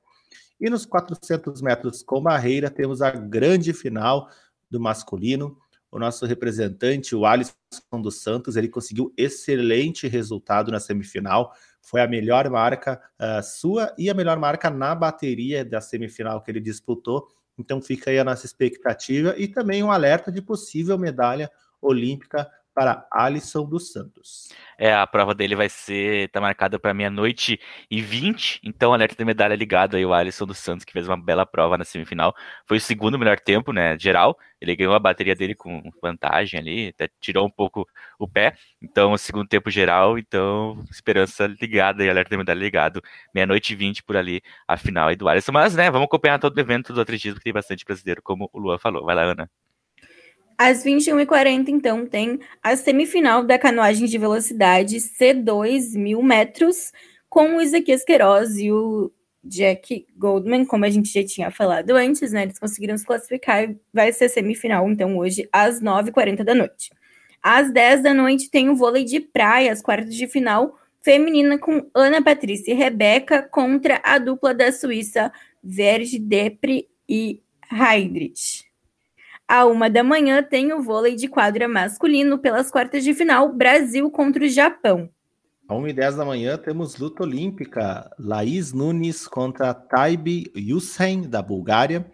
E 0.60 0.70
nos 0.70 0.86
400 0.86 1.60
metros 1.62 2.02
com 2.02 2.22
barreira, 2.22 2.70
temos 2.70 3.02
a 3.02 3.10
grande 3.10 3.72
final 3.72 4.28
do 4.70 4.80
masculino. 4.80 5.58
O 5.90 5.98
nosso 5.98 6.26
representante, 6.26 7.14
o 7.14 7.24
Alisson 7.24 7.54
dos 8.02 8.22
Santos, 8.22 8.56
ele 8.56 8.68
conseguiu 8.68 9.12
excelente 9.16 10.08
resultado 10.08 10.72
na 10.72 10.80
semifinal. 10.80 11.52
Foi 11.80 12.00
a 12.00 12.08
melhor 12.08 12.48
marca 12.50 13.00
uh, 13.20 13.42
sua 13.42 13.94
e 13.96 14.10
a 14.10 14.14
melhor 14.14 14.38
marca 14.38 14.70
na 14.70 14.94
bateria 14.94 15.64
da 15.64 15.80
semifinal 15.80 16.42
que 16.42 16.50
ele 16.50 16.60
disputou. 16.60 17.28
Então 17.58 17.80
fica 17.80 18.10
aí 18.10 18.18
a 18.18 18.24
nossa 18.24 18.46
expectativa 18.46 19.34
e 19.36 19.46
também 19.48 19.82
um 19.82 19.90
alerta 19.90 20.30
de 20.30 20.42
possível 20.42 20.98
medalha 20.98 21.50
olímpica 21.80 22.50
para 22.74 23.06
Alisson 23.12 23.64
dos 23.64 23.92
Santos. 23.92 24.48
É, 24.76 24.92
a 24.92 25.06
prova 25.06 25.34
dele 25.34 25.54
vai 25.54 25.68
ser, 25.68 26.28
tá 26.30 26.40
marcada 26.40 26.78
para 26.78 26.92
meia-noite 26.92 27.60
e 27.88 28.02
20, 28.02 28.60
então 28.64 28.92
alerta 28.92 29.14
de 29.16 29.24
medalha 29.24 29.54
ligado 29.54 29.96
aí 29.96 30.04
o 30.04 30.12
Alisson 30.12 30.44
dos 30.46 30.58
Santos, 30.58 30.84
que 30.84 30.92
fez 30.92 31.06
uma 31.06 31.16
bela 31.16 31.46
prova 31.46 31.78
na 31.78 31.84
semifinal. 31.84 32.34
Foi 32.66 32.78
o 32.78 32.80
segundo 32.80 33.18
melhor 33.18 33.38
tempo, 33.38 33.72
né, 33.72 33.96
geral. 33.98 34.36
Ele 34.60 34.74
ganhou 34.74 34.94
a 34.94 34.98
bateria 34.98 35.36
dele 35.36 35.54
com 35.54 35.82
vantagem 36.02 36.58
ali, 36.58 36.88
até 36.88 37.08
tirou 37.20 37.46
um 37.46 37.50
pouco 37.50 37.86
o 38.18 38.26
pé. 38.26 38.56
Então, 38.82 39.12
o 39.12 39.18
segundo 39.18 39.46
tempo 39.48 39.70
geral, 39.70 40.18
então, 40.18 40.82
esperança 40.90 41.46
ligada 41.46 42.04
e 42.04 42.10
alerta 42.10 42.30
de 42.30 42.36
medalha 42.36 42.58
ligado. 42.58 43.00
Meia-noite 43.34 43.72
e 43.72 43.76
20 43.76 44.02
por 44.02 44.16
ali, 44.16 44.42
a 44.66 44.76
final 44.76 45.08
aí 45.08 45.16
do 45.16 45.28
Alisson. 45.28 45.52
Mas, 45.52 45.74
né, 45.76 45.90
vamos 45.90 46.06
acompanhar 46.06 46.38
todo 46.38 46.56
o 46.56 46.60
evento 46.60 46.92
do 46.92 47.00
atletismo, 47.00 47.38
que 47.38 47.44
tem 47.44 47.52
bastante 47.52 47.84
brasileiro, 47.84 48.22
como 48.22 48.48
o 48.52 48.58
Lua 48.58 48.78
falou. 48.78 49.04
Vai 49.04 49.14
lá, 49.14 49.22
Ana. 49.22 49.63
Às 50.56 50.84
21h40, 50.84 51.68
então, 51.68 52.06
tem 52.06 52.38
a 52.62 52.76
semifinal 52.76 53.44
da 53.44 53.58
canoagem 53.58 54.06
de 54.06 54.18
velocidade 54.18 54.96
C2 54.96 55.96
mil 55.96 56.22
metros, 56.22 56.92
com 57.28 57.56
o 57.56 57.60
Isaquias 57.60 58.04
Queiroz 58.04 58.56
e 58.58 58.70
o 58.70 59.12
Jack 59.42 60.06
Goldman, 60.16 60.64
como 60.64 60.84
a 60.84 60.90
gente 60.90 61.12
já 61.12 61.24
tinha 61.26 61.50
falado 61.50 61.90
antes, 61.90 62.32
né? 62.32 62.44
Eles 62.44 62.58
conseguiram 62.58 62.96
se 62.96 63.04
classificar 63.04 63.64
e 63.64 63.76
vai 63.92 64.12
ser 64.12 64.28
semifinal, 64.28 64.88
então, 64.88 65.18
hoje, 65.18 65.48
às 65.52 65.80
9h40 65.80 66.44
da 66.44 66.54
noite. 66.54 66.90
Às 67.42 67.70
10 67.72 68.02
da 68.02 68.14
noite 68.14 68.50
tem 68.50 68.70
o 68.70 68.76
vôlei 68.76 69.04
de 69.04 69.20
praia, 69.20 69.72
as 69.72 69.82
quartas 69.82 70.14
de 70.14 70.26
final 70.26 70.78
feminina 71.02 71.58
com 71.58 71.86
Ana 71.94 72.22
Patrícia 72.22 72.72
e 72.72 72.74
Rebeca 72.74 73.42
contra 73.42 74.00
a 74.02 74.16
dupla 74.16 74.54
da 74.54 74.72
Suíça, 74.72 75.30
Verge 75.62 76.18
Depre 76.18 76.88
e 77.06 77.42
Heidrich. 77.70 78.64
À 79.46 79.66
uma 79.66 79.90
da 79.90 80.02
manhã 80.02 80.42
tem 80.42 80.72
o 80.72 80.82
vôlei 80.82 81.14
de 81.14 81.28
quadra 81.28 81.68
masculino 81.68 82.38
pelas 82.38 82.70
quartas 82.70 83.04
de 83.04 83.12
final, 83.12 83.52
Brasil 83.52 84.10
contra 84.10 84.44
o 84.44 84.48
Japão. 84.48 85.10
À 85.68 85.74
1 85.74 85.88
e 85.88 85.92
10 85.92 86.16
da 86.16 86.24
manhã 86.24 86.56
temos 86.56 86.96
luta 86.96 87.22
olímpica, 87.22 88.10
Laís 88.18 88.72
Nunes 88.72 89.28
contra 89.28 89.74
Taibi 89.74 90.50
Yusen, 90.56 91.28
da 91.28 91.42
Bulgária, 91.42 92.10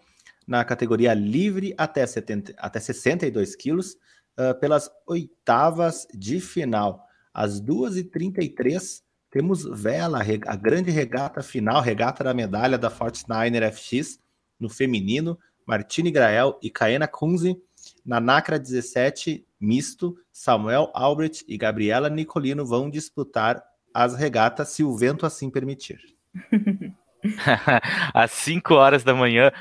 na 0.46 0.64
categoria 0.64 1.14
livre 1.14 1.72
até, 1.78 2.04
70, 2.04 2.54
até 2.58 2.80
62 2.80 3.54
quilos, 3.54 3.96
uh, 4.38 4.58
pelas 4.58 4.90
oitavas 5.06 6.06
de 6.12 6.40
final. 6.40 7.04
Às 7.32 7.60
2h33 7.60 9.02
temos 9.30 9.64
vela, 9.64 10.20
a 10.46 10.56
grande 10.56 10.90
regata 10.90 11.42
final, 11.42 11.80
regata 11.80 12.24
da 12.24 12.34
medalha 12.34 12.76
da 12.76 12.90
Fortniner 12.90 13.72
FX 13.72 14.18
no 14.58 14.68
feminino, 14.68 15.38
Martini 15.70 16.10
Grael 16.10 16.58
e 16.60 16.68
Kaena 16.68 17.06
Kunze. 17.06 17.56
Na 18.04 18.18
NACRA 18.18 18.58
17, 18.58 19.46
misto, 19.60 20.16
Samuel 20.32 20.90
Albrecht 20.92 21.44
e 21.46 21.56
Gabriela 21.56 22.10
Nicolino 22.10 22.66
vão 22.66 22.90
disputar 22.90 23.62
as 23.94 24.16
regatas 24.16 24.70
se 24.70 24.82
o 24.82 24.96
vento 24.96 25.24
assim 25.24 25.48
permitir. 25.48 26.00
Às 28.12 28.32
5 28.32 28.74
horas 28.74 29.04
da 29.04 29.14
manhã, 29.14 29.52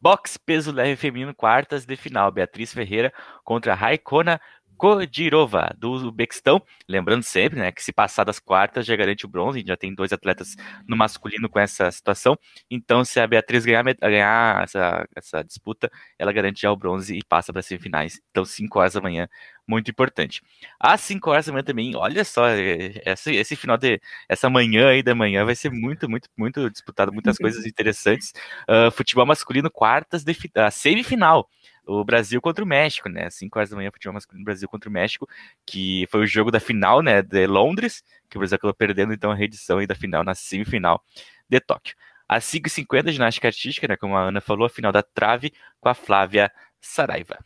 box 0.00 0.38
peso 0.38 0.72
leve 0.72 0.96
feminino, 0.96 1.34
quartas 1.34 1.84
de 1.84 1.94
final. 1.94 2.32
Beatriz 2.32 2.72
Ferreira 2.72 3.12
contra 3.44 3.74
Raikona 3.74 4.40
Kodirova, 4.80 5.76
do 5.76 5.90
Uzbequistão. 5.90 6.62
Lembrando 6.88 7.22
sempre, 7.22 7.58
né, 7.58 7.70
que 7.70 7.84
se 7.84 7.92
passar 7.92 8.24
das 8.24 8.38
quartas 8.38 8.86
já 8.86 8.96
garante 8.96 9.26
o 9.26 9.28
bronze, 9.28 9.62
já 9.66 9.76
tem 9.76 9.94
dois 9.94 10.10
atletas 10.10 10.56
no 10.88 10.96
masculino 10.96 11.50
com 11.50 11.58
essa 11.60 11.90
situação. 11.90 12.34
Então, 12.70 13.04
se 13.04 13.20
a 13.20 13.26
Beatriz 13.26 13.66
ganhar, 13.66 13.84
ganhar 13.84 14.62
essa, 14.64 15.06
essa 15.14 15.44
disputa, 15.44 15.90
ela 16.18 16.32
garante 16.32 16.62
já 16.62 16.72
o 16.72 16.76
bronze 16.76 17.14
e 17.14 17.22
passa 17.22 17.52
para 17.52 17.60
as 17.60 17.66
semifinais. 17.66 18.22
Então, 18.30 18.42
5 18.42 18.78
horas 18.78 18.94
da 18.94 19.02
manhã, 19.02 19.28
muito 19.68 19.90
importante. 19.90 20.40
Às 20.80 21.02
5 21.02 21.30
horas 21.30 21.44
da 21.44 21.52
manhã 21.52 21.62
também, 21.62 21.94
olha 21.94 22.24
só, 22.24 22.48
é, 22.48 23.02
esse, 23.04 23.34
esse 23.34 23.56
final 23.56 23.76
de. 23.76 24.00
Essa 24.30 24.48
manhã 24.48 24.88
aí 24.88 25.02
da 25.02 25.14
manhã 25.14 25.44
vai 25.44 25.54
ser 25.54 25.70
muito, 25.70 26.08
muito, 26.08 26.26
muito 26.38 26.70
disputado, 26.70 27.12
muitas 27.12 27.36
coisas 27.38 27.66
interessantes. 27.66 28.32
Uh, 28.62 28.90
futebol 28.90 29.26
masculino, 29.26 29.70
quartas 29.70 30.24
de 30.24 30.34
a 30.54 30.70
semifinal 30.70 31.46
o 31.90 32.04
Brasil 32.04 32.40
contra 32.40 32.62
o 32.62 32.66
México, 32.66 33.08
né? 33.08 33.28
5 33.28 33.58
horas 33.58 33.70
da 33.70 33.76
manhã, 33.76 33.90
futebol 33.90 34.14
masculino 34.14 34.44
Brasil 34.44 34.68
contra 34.68 34.88
o 34.88 34.92
México, 34.92 35.28
que 35.66 36.06
foi 36.08 36.20
o 36.20 36.26
jogo 36.26 36.50
da 36.50 36.60
final, 36.60 37.02
né, 37.02 37.20
de 37.20 37.46
Londres, 37.46 38.04
que 38.28 38.36
o 38.36 38.40
Brasil 38.40 38.54
acabou 38.54 38.74
perdendo 38.74 39.12
então 39.12 39.32
a 39.32 39.34
reedição 39.34 39.78
aí 39.78 39.86
da 39.86 39.94
final 39.94 40.22
na 40.22 40.34
semifinal 40.34 41.02
de 41.48 41.58
Tóquio. 41.58 41.96
Às 42.28 42.44
5h50, 42.44 43.10
ginástica 43.10 43.48
artística, 43.48 43.88
né, 43.88 43.96
como 43.96 44.16
a 44.16 44.22
Ana 44.22 44.40
falou, 44.40 44.66
a 44.66 44.70
final 44.70 44.92
da 44.92 45.02
trave 45.02 45.52
com 45.80 45.88
a 45.88 45.94
Flávia 45.94 46.52
Saraiva. 46.80 47.38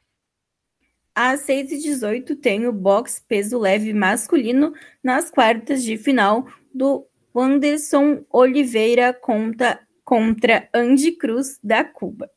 Às 1.15 1.47
6h18 1.47 2.37
tem 2.39 2.67
o 2.67 2.73
boxe 2.73 3.23
peso 3.27 3.59
leve 3.59 3.95
masculino 3.95 4.75
nas 5.03 5.31
quartas 5.31 5.83
de 5.83 5.97
final 5.97 6.47
do 6.75 7.07
Wanderson 7.35 8.25
Oliveira 8.31 9.15
contra, 9.15 9.81
contra 10.05 10.69
Andy 10.75 11.13
Cruz 11.13 11.59
da 11.63 11.83
Cuba. 11.85 12.29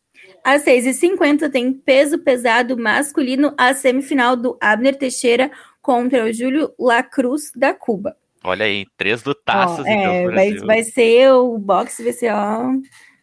Às 0.47 0.63
6h50 0.63 1.51
tem 1.51 1.73
peso 1.73 2.19
pesado 2.19 2.77
masculino, 2.77 3.53
a 3.57 3.73
semifinal 3.73 4.33
do 4.33 4.57
Abner 4.61 4.97
Teixeira 4.97 5.51
contra 5.81 6.23
o 6.23 6.31
Júlio 6.31 6.73
Lacruz 6.79 7.51
da 7.53 7.73
Cuba. 7.73 8.15
Olha 8.45 8.63
aí, 8.63 8.85
três 8.95 9.25
lutaços. 9.25 9.79
Ó, 9.79 9.81
então, 9.81 10.13
é, 10.13 10.31
vai, 10.31 10.53
vai 10.59 10.83
ser 10.83 11.33
o 11.33 11.57
boxe, 11.57 12.01
vai 12.01 12.13
ser, 12.13 12.33
ó. 12.33 12.71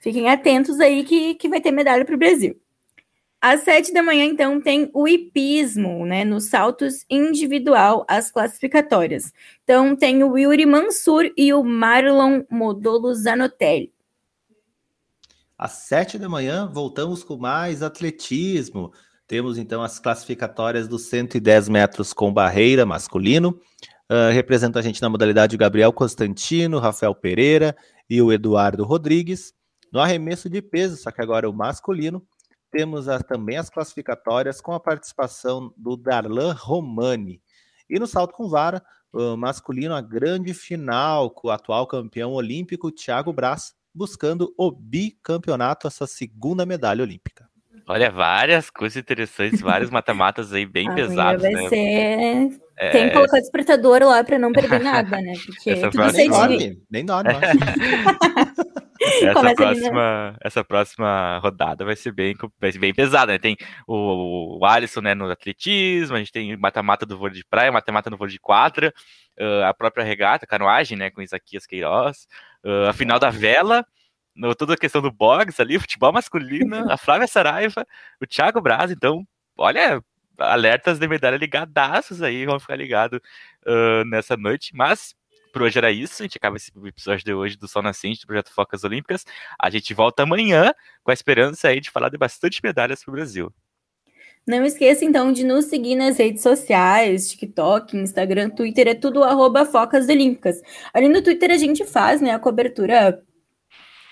Fiquem 0.01 0.29
atentos 0.29 0.79
aí 0.81 1.03
que, 1.03 1.35
que 1.37 1.49
vai 1.49 1.63
ter 1.63 1.71
medalha 1.71 2.05
para 2.05 2.15
o 2.15 2.19
Brasil. 2.19 2.61
Às 3.41 3.63
sete 3.63 3.91
da 3.91 4.03
manhã, 4.03 4.27
então, 4.27 4.61
tem 4.61 4.91
o 4.93 5.09
hipismo, 5.09 6.05
né? 6.05 6.27
Nos 6.27 6.51
saltos 6.51 7.07
individual, 7.09 8.05
as 8.07 8.31
classificatórias. 8.31 9.33
Então, 9.63 9.97
tem 9.97 10.23
o 10.23 10.37
Yuri 10.37 10.67
Mansur 10.67 11.33
e 11.39 11.55
o 11.55 11.65
Marlon 11.65 12.43
Modolo 12.51 13.15
Zanotelli. 13.15 13.94
Às 15.65 15.73
sete 15.73 16.19
da 16.19 16.29
manhã, 16.29 16.71
voltamos 16.71 17.25
com 17.25 17.39
mais 17.39 17.83
atletismo. 17.83 18.93
Temos 19.27 19.57
então 19.57 19.83
as 19.83 19.99
classificatórias 19.99 20.87
dos 20.87 21.07
110 21.07 21.71
metros 21.71 22.13
com 22.13 22.31
barreira 22.31 22.85
masculino. 22.85 23.59
Uh, 24.13 24.31
representa 24.31 24.79
a 24.79 24.83
gente 24.83 25.01
na 25.01 25.09
modalidade 25.09 25.57
o 25.57 25.59
Gabriel 25.59 25.91
Constantino, 25.91 26.79
Rafael 26.79 27.15
Pereira 27.15 27.75
e 28.11 28.21
o 28.21 28.31
Eduardo 28.31 28.85
Rodrigues. 28.85 29.55
No 29.91 30.01
arremesso 30.01 30.51
de 30.51 30.61
peso, 30.61 30.99
só 30.99 31.11
que 31.11 31.23
agora 31.23 31.49
o 31.49 31.55
masculino, 31.55 32.23
temos 32.71 33.09
as, 33.09 33.23
também 33.23 33.57
as 33.57 33.71
classificatórias 33.71 34.61
com 34.61 34.75
a 34.75 34.81
participação 34.81 35.73
do 35.79 35.97
Darlan 35.97 36.53
Romani. 36.53 37.41
E 37.89 37.99
no 37.99 38.07
salto 38.07 38.35
com 38.35 38.51
vara, 38.51 38.85
uh, 39.15 39.35
masculino, 39.35 39.95
a 39.95 40.03
grande 40.03 40.53
final 40.53 41.31
com 41.31 41.49
o 41.49 41.51
atual 41.51 41.87
campeão 41.87 42.33
olímpico 42.33 42.93
Thiago 42.93 43.33
Braz, 43.33 43.73
buscando 43.95 44.53
o 44.59 44.71
bicampeonato, 44.71 45.87
essa 45.87 46.07
segunda 46.07 46.67
medalha 46.67 47.03
olímpica. 47.03 47.49
Olha, 47.87 48.11
várias 48.11 48.71
coisas 48.71 48.97
interessantes, 48.97 49.61
vários 49.61 49.91
matamatas 49.91 50.53
aí 50.53 50.65
bem 50.65 50.93
pesados. 50.95 51.43
Vai 51.43 51.53
né? 51.53 51.69
ser. 51.69 52.61
É... 52.77 52.91
Tem 52.91 53.09
que 53.09 53.15
colocar 53.15 53.37
o 53.37 53.41
despertador 53.41 54.03
lá 54.03 54.25
para 54.25 54.39
não 54.39 54.53
perder 54.53 54.81
nada, 54.81 55.21
né? 55.21 55.35
Porque 55.47 55.71
essa 55.71 55.91
tudo 55.91 56.13
nem 56.13 56.31
dorme, 56.31 56.83
nem 56.91 57.05
dorme. 57.05 57.31
essa, 59.23 59.55
próxima, 59.55 60.37
essa 60.41 60.65
próxima 60.65 61.39
rodada 61.39 61.85
vai 61.85 61.97
ser 61.97 62.13
bem, 62.13 62.35
vai 62.61 62.73
ser 62.73 62.79
bem 62.79 62.95
pesada, 62.95 63.33
né? 63.33 63.39
Tem 63.39 63.57
o, 63.87 64.59
o 64.59 64.65
Alisson 64.65 65.01
né, 65.01 65.15
no 65.15 65.31
atletismo, 65.31 66.17
a 66.17 66.19
gente 66.19 66.33
tem 66.33 66.57
mata-mata 66.57 67.07
do 67.07 67.19
vôlei 67.19 67.37
de 67.37 67.45
praia, 67.45 67.73
mata-mata 67.73 68.11
no 68.11 68.17
vôlei 68.17 68.33
de 68.33 68.41
quadra, 68.41 68.93
uh, 69.39 69.65
a 69.65 69.75
própria 69.75 70.05
regata, 70.05 70.47
canoagem, 70.47 70.97
né, 70.97 71.11
com 71.11 71.23
Isaquias 71.23 71.67
Queiroz, 71.67 72.27
uh, 72.65 72.89
a 72.89 72.93
final 72.93 73.19
da 73.19 73.31
vela, 73.31 73.87
no, 74.35 74.55
toda 74.55 74.75
a 74.75 74.79
questão 74.79 75.01
do 75.01 75.13
box 75.13 75.61
ali, 75.61 75.79
futebol 75.79 76.13
masculino, 76.13 76.91
a 76.91 76.97
Flávia 76.97 77.27
Saraiva, 77.27 77.87
o 78.21 78.27
Thiago 78.27 78.61
Braz, 78.61 78.91
então, 78.91 79.27
olha, 79.57 80.03
alertas 80.39 80.99
de 80.99 81.07
medalha 81.07 81.37
ligadaços 81.37 82.23
aí, 82.23 82.45
vão 82.45 82.59
ficar 82.59 82.77
ligados 82.77 83.21
uh, 83.67 84.05
nessa 84.07 84.37
noite, 84.37 84.75
mas 84.75 85.15
por 85.55 85.63
hoje 85.63 85.79
era 85.79 85.93
isso. 85.93 86.21
A 86.21 86.25
gente 86.25 86.37
acaba 86.37 86.57
esse 86.57 86.73
episódio 86.85 87.25
de 87.25 87.33
hoje 87.33 87.57
do 87.57 87.69
Sol 87.69 87.81
Nascente, 87.81 88.23
do 88.23 88.27
Projeto 88.27 88.51
Focas 88.51 88.83
Olímpicas. 88.83 89.25
A 89.57 89.71
gente 89.71 89.95
volta 89.95 90.25
amanhã 90.25 90.75
com 91.05 91.13
a 91.13 91.15
esperança 91.15 91.69
aí 91.69 91.81
de 91.81 91.93
falar 91.93 92.09
de 92.09 92.19
bastante 92.19 92.61
medalhas 92.63 93.05
para 93.05 93.13
o 93.13 93.15
Brasil. 93.15 93.53
Não 94.45 94.65
esqueça, 94.65 95.05
então, 95.05 95.33
de 95.33 95.45
nos 95.45 95.67
seguir 95.67 95.95
nas 95.95 96.19
redes 96.19 96.43
sociais, 96.43 97.31
TikTok, 97.31 97.97
Instagram, 97.97 98.51
Twitter, 98.51 98.89
é 98.89 98.95
tudo 98.95 99.23
arroba 99.23 99.65
Focas 99.65 100.09
Olímpicas. 100.09 100.61
Ali 100.93 101.09
no 101.09 101.23
Twitter 101.23 101.51
a 101.51 101.57
gente 101.57 101.85
faz, 101.87 102.21
né, 102.21 102.33
a 102.33 102.39
cobertura, 102.39 103.23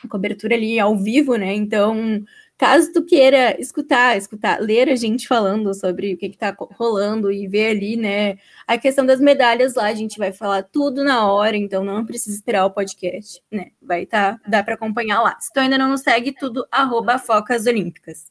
a 0.03 0.09
cobertura 0.09 0.55
ali 0.55 0.79
ao 0.79 0.97
vivo, 0.97 1.37
né, 1.37 1.53
então 1.53 2.25
Caso 2.63 2.93
tu 2.93 3.05
queira 3.05 3.61
escutar, 3.61 4.17
escutar, 4.17 4.61
ler 4.61 4.89
a 4.89 4.95
gente 4.95 5.27
falando 5.27 5.75
sobre 5.75 6.15
o 6.15 6.17
que 6.17 6.27
está 6.27 6.57
rolando 6.79 7.33
e 7.33 7.49
ver 7.49 7.71
ali, 7.71 7.97
né, 7.97 8.39
a 8.69 8.79
questão 8.79 9.05
das 9.05 9.19
medalhas 9.19 9.75
lá, 9.75 9.87
a 9.87 9.95
gente 9.95 10.17
vai 10.17 10.33
falar 10.33 10.63
tudo 10.63 11.03
na 11.03 11.27
hora, 11.27 11.57
então 11.57 11.83
não 11.83 12.07
precisa 12.07 12.37
esperar 12.37 12.65
o 12.65 12.71
podcast, 12.71 13.43
né? 13.51 13.73
Vai 13.83 14.07
tá, 14.07 14.39
dá 14.47 14.63
para 14.63 14.75
acompanhar 14.75 15.21
lá. 15.23 15.37
Se 15.41 15.53
tu 15.53 15.59
ainda 15.59 15.77
não 15.77 15.89
nos 15.89 16.03
segue, 16.03 16.31
tudo 16.31 16.65
arroba 16.71 17.19
Focas 17.19 17.67
Olímpicas. 17.67 18.31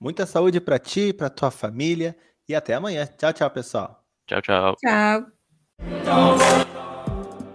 Muita 0.00 0.24
saúde 0.24 0.58
para 0.58 0.78
ti, 0.78 1.12
para 1.12 1.28
tua 1.28 1.50
família 1.50 2.16
e 2.48 2.54
até 2.54 2.72
amanhã. 2.72 3.06
Tchau, 3.18 3.34
tchau, 3.34 3.50
pessoal. 3.50 4.02
Tchau, 4.26 4.40
tchau. 4.40 4.76
Tchau. 4.80 5.26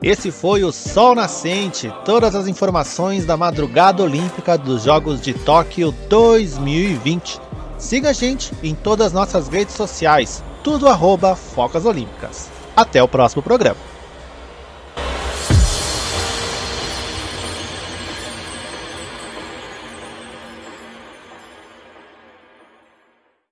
Esse 0.01 0.29
foi 0.29 0.63
o 0.63 0.71
Sol 0.71 1.15
Nascente, 1.15 1.91
todas 2.05 2.35
as 2.35 2.47
informações 2.47 3.25
da 3.25 3.35
madrugada 3.35 4.03
olímpica 4.03 4.55
dos 4.55 4.83
Jogos 4.83 5.19
de 5.19 5.33
Tóquio 5.33 5.91
2020. 6.07 7.41
Siga 7.79 8.11
a 8.11 8.13
gente 8.13 8.53
em 8.61 8.75
todas 8.75 9.07
as 9.07 9.13
nossas 9.13 9.47
redes 9.47 9.73
sociais, 9.73 10.43
tudo 10.63 10.87
arroba 10.87 11.35
Focas 11.35 11.83
Olímpicas. 11.83 12.47
Até 12.75 13.01
o 13.01 13.07
próximo 13.07 13.41
programa. 13.41 13.96